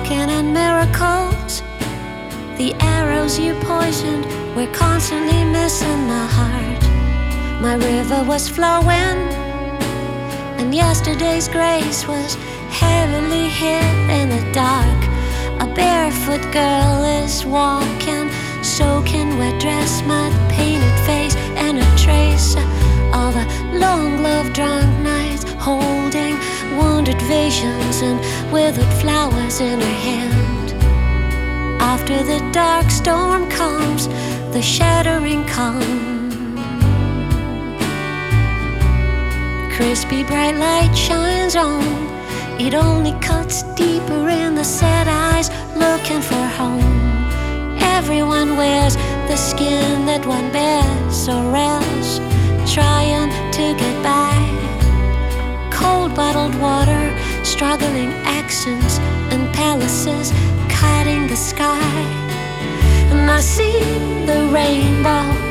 Walking 0.00 0.30
in 0.30 0.54
miracles, 0.54 1.60
the 2.56 2.74
arrows 2.80 3.38
you 3.38 3.52
poisoned 3.60 4.24
were 4.56 4.66
constantly 4.72 5.44
missing 5.44 6.06
my 6.08 6.26
heart. 6.26 6.82
My 7.60 7.74
river 7.74 8.24
was 8.24 8.48
flowing, 8.48 9.18
and 10.58 10.74
yesterday's 10.74 11.48
grace 11.48 12.08
was 12.08 12.36
heavily 12.70 13.48
hit 13.48 13.84
in 14.18 14.30
the 14.30 14.52
dark. 14.52 15.00
A 15.60 15.66
barefoot 15.74 16.50
girl 16.50 17.04
is 17.22 17.44
walking, 17.44 18.30
soaking 18.62 19.36
wet 19.36 19.60
dress, 19.60 20.02
mud 20.04 20.32
painted 20.50 20.98
face, 21.04 21.36
and 21.60 21.76
a 21.78 21.90
trace 21.98 22.56
of 23.12 23.36
a 23.36 23.46
long 23.78 24.22
loved 24.22 24.54
drunk 24.54 24.88
night, 25.00 25.44
holding 25.58 26.36
wounded 26.80 27.20
visions 27.22 28.02
and 28.02 28.18
withered 28.52 28.92
flowers 29.02 29.60
in 29.60 29.80
her 29.80 29.98
hand. 30.08 30.68
After 31.80 32.16
the 32.22 32.40
dark 32.52 32.90
storm 32.90 33.48
comes, 33.50 34.08
the 34.54 34.62
shattering 34.62 35.44
calm. 35.46 36.20
Crispy 39.74 40.22
bright 40.24 40.56
light 40.56 40.94
shines 40.94 41.56
on. 41.56 41.84
It 42.60 42.74
only 42.74 43.14
cuts 43.20 43.62
deeper 43.74 44.28
in 44.28 44.54
the 44.54 44.64
sad 44.64 45.06
eyes, 45.08 45.48
looking 45.84 46.20
for 46.20 46.44
home. 46.60 46.98
Everyone 47.96 48.56
wears 48.56 48.96
the 49.30 49.36
skin 49.36 50.04
that 50.06 50.26
one 50.26 50.48
bears, 50.52 51.28
or 51.28 51.56
else 51.56 52.18
trying 52.74 53.30
to 53.56 53.64
get 53.82 53.96
by. 54.02 54.36
Cold 55.82 56.14
bottled 56.14 56.54
water, 56.56 57.04
struggling 57.42 58.12
accents 58.40 58.98
and 59.32 59.42
palaces, 59.54 60.32
cutting 60.68 61.26
the 61.26 61.36
sky. 61.36 61.92
And 63.10 63.30
I 63.30 63.40
see 63.40 63.78
the 64.26 64.40
rainbow 64.52 65.50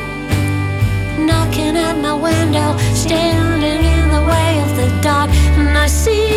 knocking 1.26 1.76
at 1.76 1.96
my 1.98 2.14
window, 2.14 2.76
standing 2.94 3.84
in 3.84 4.08
the 4.16 4.22
way 4.32 4.50
of 4.64 4.70
the 4.76 4.88
dark, 5.02 5.30
and 5.58 5.76
I 5.76 5.86
see 5.86 6.28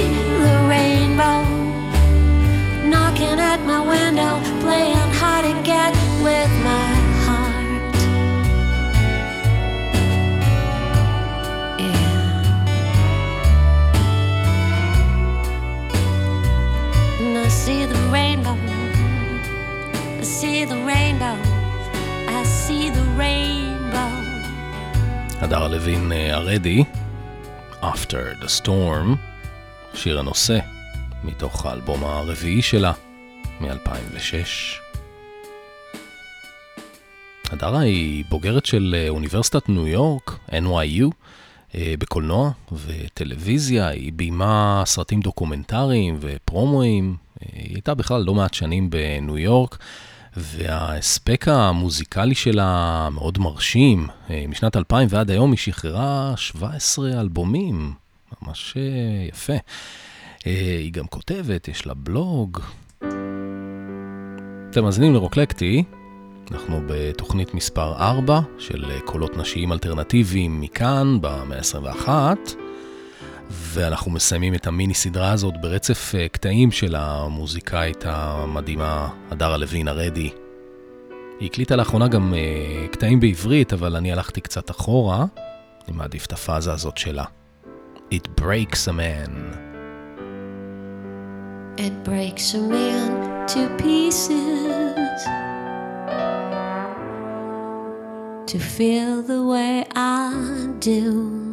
the 0.44 0.56
rainbow. 0.74 1.40
Knocking 2.92 3.40
at 3.40 3.60
my 3.66 3.82
window, 3.82 4.34
playing 4.62 5.10
hard 5.20 5.46
to 5.46 5.54
get 5.64 5.94
with 6.24 6.52
my 6.64 7.03
הדר 25.42 25.68
לוין 25.68 26.12
אה, 26.12 26.36
הרדי, 26.36 26.84
After 27.82 28.44
the 28.44 28.62
Storm, 28.62 29.16
שיר 29.94 30.20
הנושא, 30.20 30.60
מתוך 31.24 31.66
האלבום 31.66 32.04
הרביעי 32.04 32.62
שלה, 32.62 32.92
מ-2006. 33.60 34.36
הדרה 37.52 37.80
היא 37.80 38.26
בוגרת 38.30 38.66
של 38.66 38.96
אה, 38.98 39.10
אוניברסיטת 39.10 39.70
ניו 39.70 39.88
יורק, 39.88 40.38
NYU, 40.50 41.10
אה, 41.76 41.94
בקולנוע 42.00 42.52
וטלוויזיה, 42.72 43.88
היא 43.88 44.14
ביימה 44.14 44.84
סרטים 44.86 45.22
דוקומנטריים 45.22 46.18
ופרומואים, 46.20 47.16
היא 47.40 47.76
הייתה 47.76 47.94
בכלל 47.94 48.24
לא 48.24 48.34
מעט 48.34 48.54
שנים 48.54 48.90
בניו 48.90 49.38
יורק, 49.38 49.78
וההספק 50.38 51.46
המוזיקלי 51.48 52.36
שלה 52.36 53.10
מאוד 53.12 53.38
מרשים. 53.40 54.08
משנת 54.48 54.76
2000 54.76 55.08
ועד 55.12 55.32
היום 55.32 55.52
היא 55.52 55.60
שחררה 55.60 56.34
17 56.36 57.22
אלבומים, 57.22 57.94
ממש 58.42 58.78
יפה. 59.30 59.54
היא 60.46 60.94
גם 60.94 61.08
כותבת, 61.08 61.68
יש 61.68 61.86
לה 61.86 61.94
בלוג. 61.94 62.60
אתם 64.70 64.84
מאזינים 64.84 65.14
לרוקלקטי, 65.14 65.84
אנחנו 66.52 66.82
בתוכנית 66.88 67.54
מספר 67.54 67.96
4 67.96 68.40
של 68.60 69.00
קולות 69.06 69.38
נשיים 69.38 69.72
אלטרנטיביים 69.72 70.62
מכאן, 70.62 71.18
במאה 71.22 71.58
ה-21, 71.58 72.10
ואנחנו 73.54 74.12
מסיימים 74.12 74.56
את 74.56 74.68
המיני 74.68 74.94
סדרה 74.94 75.32
הזאת 75.32 75.54
ברצף 75.62 76.16
אה, 76.16 76.28
קטעים 76.28 76.72
של 76.72 76.96
המוזיקאית 76.96 78.04
המדהימה 78.08 79.10
הדרה 79.32 79.58
לוין 79.58 79.88
הרדי. 79.88 80.30
היא 81.40 81.50
הקליטה 81.50 81.76
לאחרונה 81.76 82.08
גם 82.08 82.34
uh, 82.34 82.88
קטעים 82.92 83.20
בעברית, 83.20 83.74
אבל 83.74 83.96
אני 83.96 84.12
הלכתי 84.12 84.42
קצת 84.42 84.72
אחורה, 84.72 85.26
אני 85.88 85.98
מעדיף 85.98 86.26
את 86.26 86.34
הפאזה 86.34 86.74
הזאת 86.74 86.98
שלה. 86.98 87.24
It 88.12 88.42
breaks 88.42 88.88
a 88.88 88.94
man. 88.94 89.32
It 91.78 91.96
breaks 92.10 92.54
a 92.54 92.62
man 92.76 93.12
to 93.54 93.62
pieces 93.84 95.20
to 98.52 98.58
feel 98.60 99.24
the 99.24 99.42
way 99.52 99.84
I 99.96 100.70
do. 100.80 101.53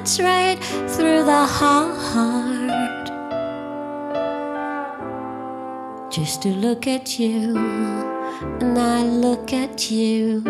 Gets 0.00 0.18
right 0.20 0.58
through 0.88 1.24
the 1.24 1.44
heart 1.46 3.06
just 6.10 6.40
to 6.40 6.48
look 6.48 6.86
at 6.86 7.18
you, 7.18 7.54
and 8.60 8.78
I 8.78 9.02
look 9.04 9.52
at 9.52 9.90
you. 9.90 10.42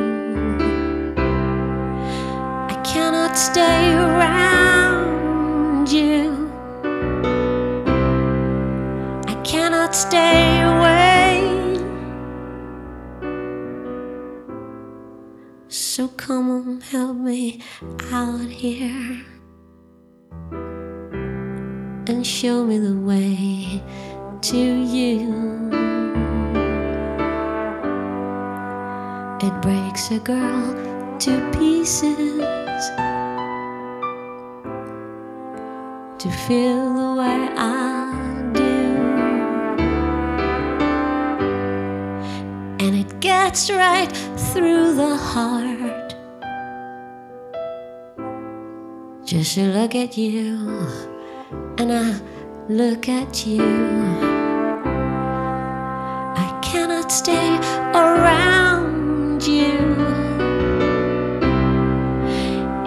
I 2.68 2.80
cannot 2.84 3.36
stay 3.36 3.92
around 3.92 5.90
you. 5.90 6.48
I 9.26 9.34
cannot 9.42 9.96
stay 9.96 10.62
away. 10.62 11.76
So 15.68 16.06
come 16.06 16.50
on, 16.50 16.80
help 16.82 17.16
me 17.16 17.60
out 18.12 18.48
here 18.48 19.39
and 22.10 22.26
show 22.26 22.64
me 22.64 22.76
the 22.76 22.98
way 22.98 23.80
to 24.40 24.58
you. 24.58 25.70
It 29.40 29.54
breaks 29.62 30.10
a 30.10 30.18
girl 30.18 31.18
to 31.20 31.50
pieces 31.56 32.40
to 36.18 36.28
feel 36.46 36.94
the 37.00 37.14
way 37.20 37.48
I 37.56 38.50
do. 38.54 38.74
And 42.84 42.96
it 42.96 43.20
gets 43.20 43.70
right 43.70 44.10
through 44.52 44.94
the 44.94 45.16
heart. 45.16 46.16
Just 49.24 49.54
to 49.54 49.62
look 49.68 49.94
at 49.94 50.16
you, 50.16 51.09
and 51.80 51.92
I 51.94 52.20
look 52.68 53.08
at 53.08 53.46
you. 53.46 53.64
I 56.36 56.60
cannot 56.62 57.10
stay 57.10 57.56
around 57.94 59.42
you, 59.46 59.78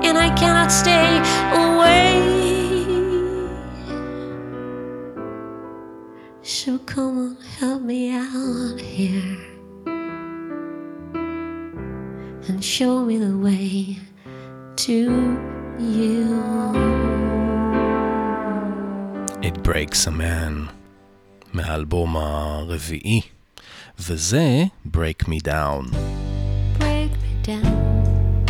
and 0.04 0.16
I 0.16 0.30
cannot 0.38 0.72
stay 0.72 1.18
away. 1.66 2.22
So 6.44 6.78
come 6.78 7.18
on, 7.18 7.38
help 7.58 7.82
me 7.82 8.12
out 8.12 8.80
here 8.80 9.40
and 12.48 12.64
show 12.64 13.04
me 13.04 13.18
the 13.18 13.36
way 13.36 13.98
to 14.76 15.43
It 20.03 20.03
Breaks 20.03 20.07
a 20.07 20.11
Man, 20.11 20.67
מהאלבום 21.53 22.17
הרביעי, 22.17 23.21
וזה 23.99 24.65
Break 24.97 25.29
Me 25.29 25.39
Down. 25.45 25.95
break 26.79 27.13
me 27.23 27.33
down. 27.43 28.45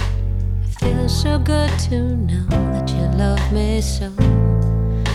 It 0.64 0.72
feels 0.80 1.14
so 1.22 1.38
good 1.38 1.72
to 1.88 1.96
know 2.28 2.48
that 2.74 2.88
you 2.94 3.04
love 3.24 3.44
me 3.52 3.70
so. 3.96 4.08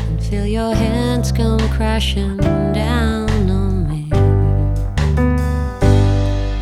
And 0.08 0.20
feel 0.28 0.46
your 0.60 0.76
hands 0.76 1.32
come 1.32 1.64
crashing 1.78 2.38
down 2.84 3.50
on 3.60 3.74
me. 3.90 4.02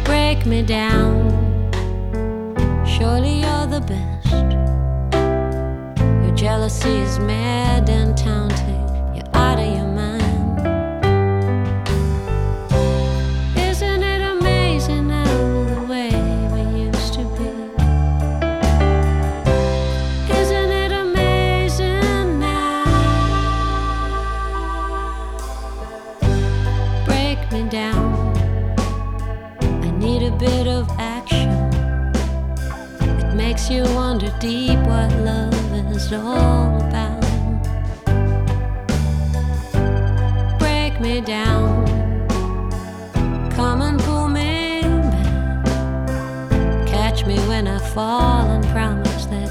Break 0.09 0.39
me 0.51 0.59
down. 0.79 1.13
Surely 2.93 3.33
you're 3.43 3.67
the 3.77 3.83
best. 3.93 4.49
Your 6.23 6.35
jealousy 6.43 6.95
is 7.07 7.19
mad 7.19 7.89
and 7.99 8.11
taunting. 8.17 8.54
me 27.52 27.68
down. 27.68 28.36
I 29.60 29.90
need 29.98 30.22
a 30.22 30.30
bit 30.32 30.66
of 30.66 30.88
action. 30.98 31.50
It 33.00 33.34
makes 33.34 33.70
you 33.70 33.84
wonder 33.94 34.34
deep 34.40 34.78
what 34.80 35.12
love 35.18 35.54
is 35.94 36.12
all 36.12 36.76
about. 36.80 37.20
Break 40.58 41.00
me 41.00 41.20
down. 41.20 41.86
Come 43.50 43.82
and 43.82 44.00
pull 44.00 44.28
me 44.28 44.82
back. 44.82 45.66
Catch 46.86 47.26
me 47.26 47.38
when 47.48 47.68
I 47.68 47.78
fall 47.78 48.50
and 48.50 48.64
promise 48.66 49.26
that 49.26 49.50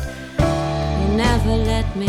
you'll 0.99 1.17
never 1.17 1.55
let 1.55 1.95
me 1.95 2.07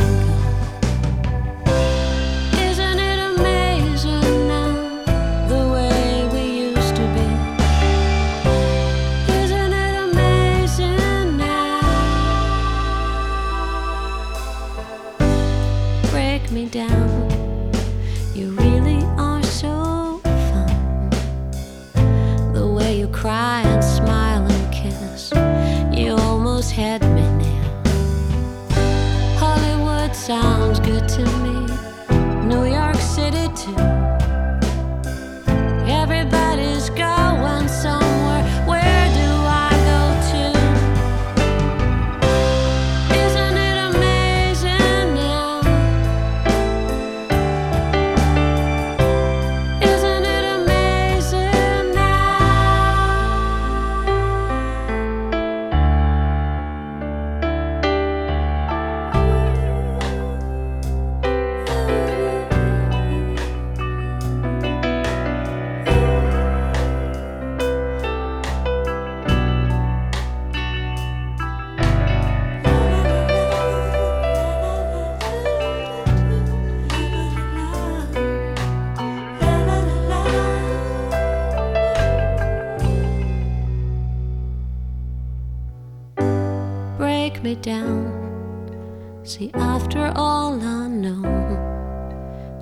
me 87.46 87.54
down. 87.54 89.20
See, 89.22 89.52
after 89.54 90.12
all, 90.16 90.60
I 90.60 90.88
know 90.88 91.22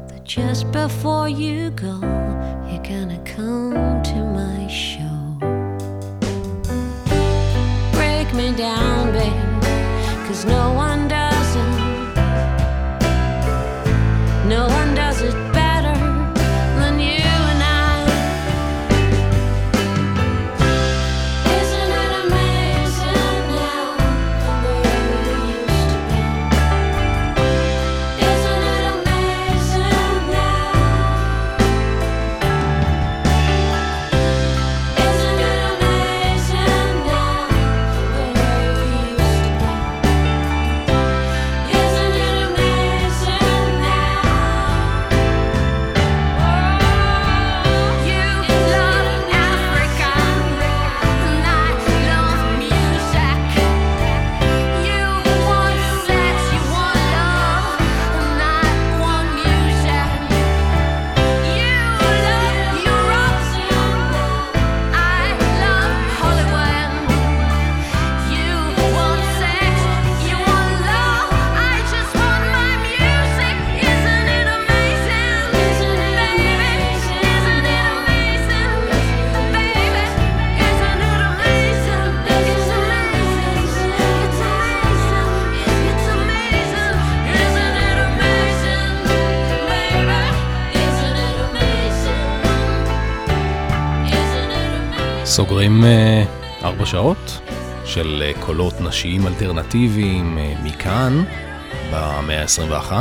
that 0.09 0.25
just 0.25 0.71
before 0.73 1.27
you 1.27 1.71
go, 1.71 1.97
you're 2.69 2.83
gonna 2.83 3.23
come 3.25 4.03
to 4.11 4.19
my 4.39 4.67
show. 4.69 5.21
Break 7.97 8.29
me 8.35 8.53
down, 8.55 9.11
babe, 9.15 9.63
cause 10.27 10.45
no 10.45 10.75
one 10.75 11.04
סוגרים 95.35 95.85
אה, 95.85 96.25
ארבע 96.65 96.87
שעות 96.87 97.41
של 97.85 98.23
אה, 98.27 98.33
קולות 98.41 98.81
נשיים 98.81 99.27
אלטרנטיביים 99.27 100.39
אה, 100.39 100.55
מכאן 100.65 101.25
במאה 101.91 102.43
ה-21 102.43 102.93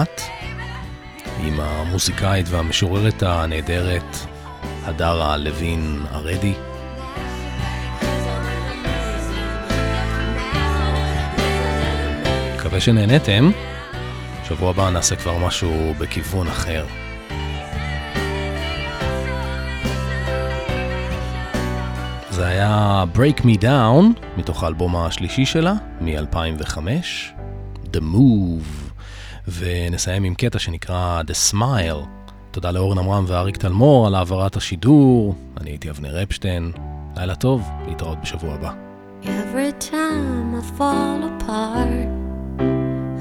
עם 1.40 1.60
המוזיקאית 1.60 2.46
והמשוררת 2.50 3.24
הנהדרת 3.24 4.18
הדרה 4.84 5.38
לוין 5.38 6.06
ארדי. 6.12 6.54
מקווה 12.56 12.80
שנהנתם. 12.80 13.52
שבוע 14.48 14.70
הבא 14.70 14.90
נעשה 14.90 15.16
כבר 15.16 15.38
משהו 15.38 15.94
בכיוון 15.98 16.48
אחר. 16.48 16.86
זה 22.36 22.48
היה 22.48 23.04
Break 23.16 23.40
Me 23.42 23.62
Down, 23.62 24.20
מתוך 24.38 24.64
האלבום 24.64 24.96
השלישי 24.96 25.46
שלה, 25.46 25.74
מ-2005, 26.02 26.78
The 27.94 28.00
Move, 28.00 28.92
ונסיים 29.48 30.24
עם 30.24 30.36
קטע 30.36 30.60
שנקרא 30.60 31.22
The 31.28 31.54
Smile. 31.54 32.08
תודה 32.52 32.72
לאורן 32.72 32.98
עמרם 32.98 33.26
ואריק 33.28 33.58
תלמור 33.58 34.08
על 34.08 34.16
העברת 34.16 34.56
השידור, 34.56 35.36
אני 35.62 35.70
הייתי 35.70 35.90
אבנר 35.90 36.24
אפשטיין, 36.24 36.72
לילה 37.18 37.36
טוב, 37.36 37.70
להתראות 37.88 38.18
בשבוע 38.22 38.54
הבא. 38.54 38.72
Every 39.24 39.92
time 39.92 40.56
I 40.56 40.80
fall 40.80 41.22
apart, 41.32 42.08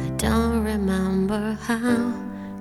I 0.07 0.23
don't 0.23 0.65
remember 0.73 1.59
how. 1.69 2.03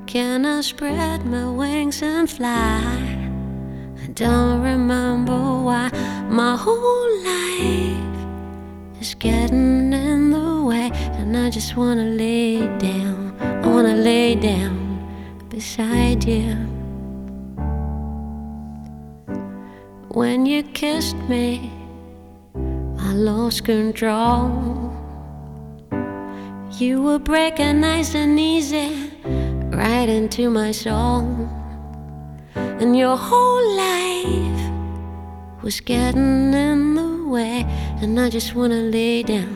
Can 0.07 0.45
I 0.45 0.61
spread 0.61 1.19
my 1.25 1.45
wings 1.61 2.01
and 2.01 2.29
fly? 2.37 3.20
Don't 4.13 4.61
remember 4.61 5.37
why 5.63 5.89
my 6.29 6.55
whole 6.57 7.09
life 7.23 9.01
is 9.01 9.15
getting 9.15 9.93
in 9.93 10.31
the 10.31 10.63
way, 10.63 10.91
and 10.93 11.35
I 11.35 11.49
just 11.49 11.77
wanna 11.77 12.05
lay 12.05 12.67
down. 12.77 13.35
I 13.39 13.67
wanna 13.67 13.95
lay 13.95 14.35
down 14.35 14.75
beside 15.49 16.23
you. 16.25 16.55
When 20.09 20.45
you 20.45 20.63
kissed 20.63 21.17
me. 21.29 21.71
I 23.11 23.13
lost 23.13 23.65
control. 23.65 24.93
You 26.77 27.01
were 27.01 27.19
breaking 27.19 27.81
nice 27.81 28.15
and 28.15 28.39
easy 28.39 29.11
right 29.71 30.07
into 30.07 30.49
my 30.49 30.71
soul. 30.71 31.49
And 32.81 32.97
your 32.97 33.15
whole 33.15 33.75
life 33.77 34.71
was 35.61 35.79
getting 35.81 36.51
in 36.51 36.95
the 36.95 37.27
way. 37.29 37.63
And 38.01 38.19
I 38.19 38.27
just 38.27 38.55
wanna 38.55 38.81
lay 38.81 39.21
down. 39.21 39.53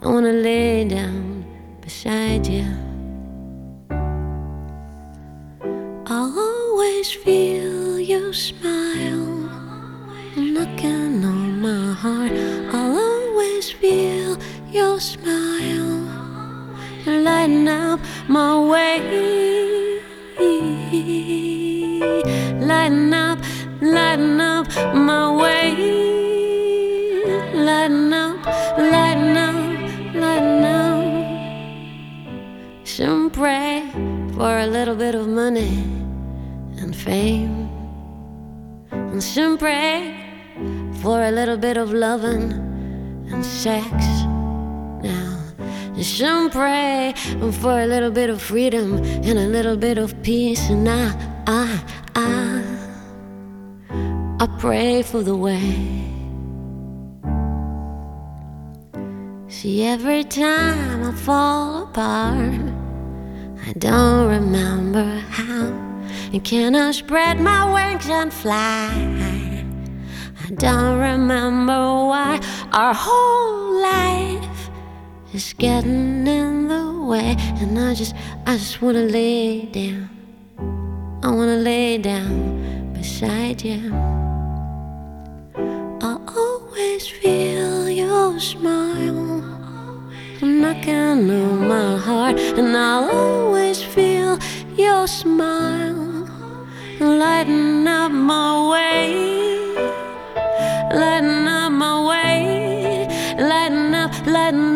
I 0.00 0.06
wanna 0.06 0.32
lay 0.32 0.88
down 0.88 1.44
beside 1.82 2.46
you. 2.46 2.64
I'll 6.06 6.32
always 6.48 7.12
feel 7.12 8.00
your 8.00 8.32
smile 8.32 9.28
knocking 10.34 11.22
on 11.26 11.60
my 11.60 11.92
heart. 11.92 12.32
I'll 12.72 12.96
always 12.96 13.70
feel 13.72 14.38
your 14.70 14.98
smile 14.98 16.00
lighting 17.04 17.68
up 17.68 18.00
my 18.26 18.58
way. 18.70 19.28
Lighting 22.68 23.14
up, 23.14 23.38
lighting 23.80 24.40
up 24.42 24.66
my 24.94 25.34
way. 25.40 25.74
Lighting 27.54 28.12
up, 28.12 28.44
lighting 28.76 29.36
up, 29.38 29.54
lighting 30.14 30.64
up. 30.66 31.02
Some 32.86 33.30
pray 33.30 33.88
for 34.34 34.58
a 34.58 34.66
little 34.66 34.96
bit 34.96 35.14
of 35.14 35.26
money 35.26 35.78
and 36.76 36.94
fame. 36.94 37.70
And 38.90 39.22
some 39.22 39.56
pray 39.56 40.14
for 41.00 41.22
a 41.22 41.30
little 41.30 41.56
bit 41.56 41.78
of 41.78 41.94
loving 41.94 42.52
and 43.30 43.42
sex. 43.46 43.90
Now, 45.02 45.38
some 46.02 46.50
pray 46.50 47.14
for 47.62 47.80
a 47.80 47.86
little 47.86 48.10
bit 48.10 48.28
of 48.28 48.42
freedom 48.42 48.98
and 49.24 49.38
a 49.38 49.46
little 49.46 49.78
bit 49.78 49.96
of 49.96 50.22
peace. 50.22 50.68
And 50.68 50.86
I, 50.86 51.14
I, 51.46 51.82
I 52.14 52.47
pray 54.58 55.02
for 55.02 55.22
the 55.22 55.36
way. 55.36 56.08
See, 59.48 59.84
every 59.84 60.24
time 60.24 61.02
I 61.04 61.12
fall 61.12 61.82
apart, 61.82 62.60
I 63.66 63.72
don't 63.78 64.28
remember 64.28 65.04
how. 65.30 65.66
And 66.32 66.44
can 66.44 66.76
I 66.76 66.92
spread 66.92 67.40
my 67.40 67.64
wings 67.72 68.08
and 68.08 68.32
fly? 68.32 68.88
I 70.44 70.50
don't 70.54 70.98
remember 70.98 71.80
why 72.10 72.40
our 72.72 72.94
whole 72.94 73.82
life 73.82 74.70
is 75.34 75.52
getting 75.54 76.26
in 76.26 76.68
the 76.68 77.02
way, 77.04 77.36
and 77.60 77.78
I 77.78 77.94
just, 77.94 78.14
I 78.46 78.56
just 78.56 78.80
wanna 78.80 79.04
lay 79.04 79.66
down. 79.66 80.08
I 81.22 81.30
wanna 81.30 81.56
lay 81.56 81.98
down 81.98 82.92
beside 82.94 83.62
you. 83.62 83.92
Always 86.78 87.08
feel 87.08 87.88
your 87.88 88.38
smile. 88.38 89.42
Knocking 90.40 91.28
on 91.28 91.66
my 91.66 91.96
heart, 91.96 92.38
and 92.38 92.76
I'll 92.76 93.10
always 93.10 93.82
feel 93.82 94.38
your 94.76 95.08
smile. 95.08 96.28
Lighting 97.00 97.84
up 97.88 98.12
my 98.12 98.68
way, 98.70 99.10
lighting 100.94 101.48
up 101.48 101.72
my 101.72 101.96
way, 102.10 103.08
lighting 103.40 103.92
up, 103.94 104.12
lighting 104.24 104.67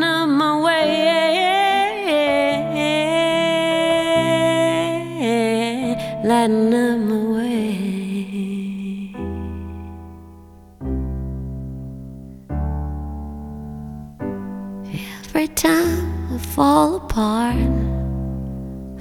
time 15.62 16.34
I 16.34 16.38
fall 16.38 16.96
apart, 16.96 17.54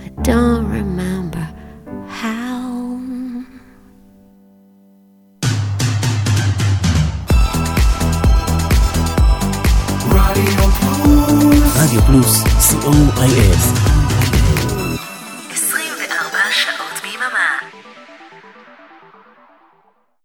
I 0.06 0.10
don't 0.22 0.70
remember 0.70 1.50
how. 2.08 2.52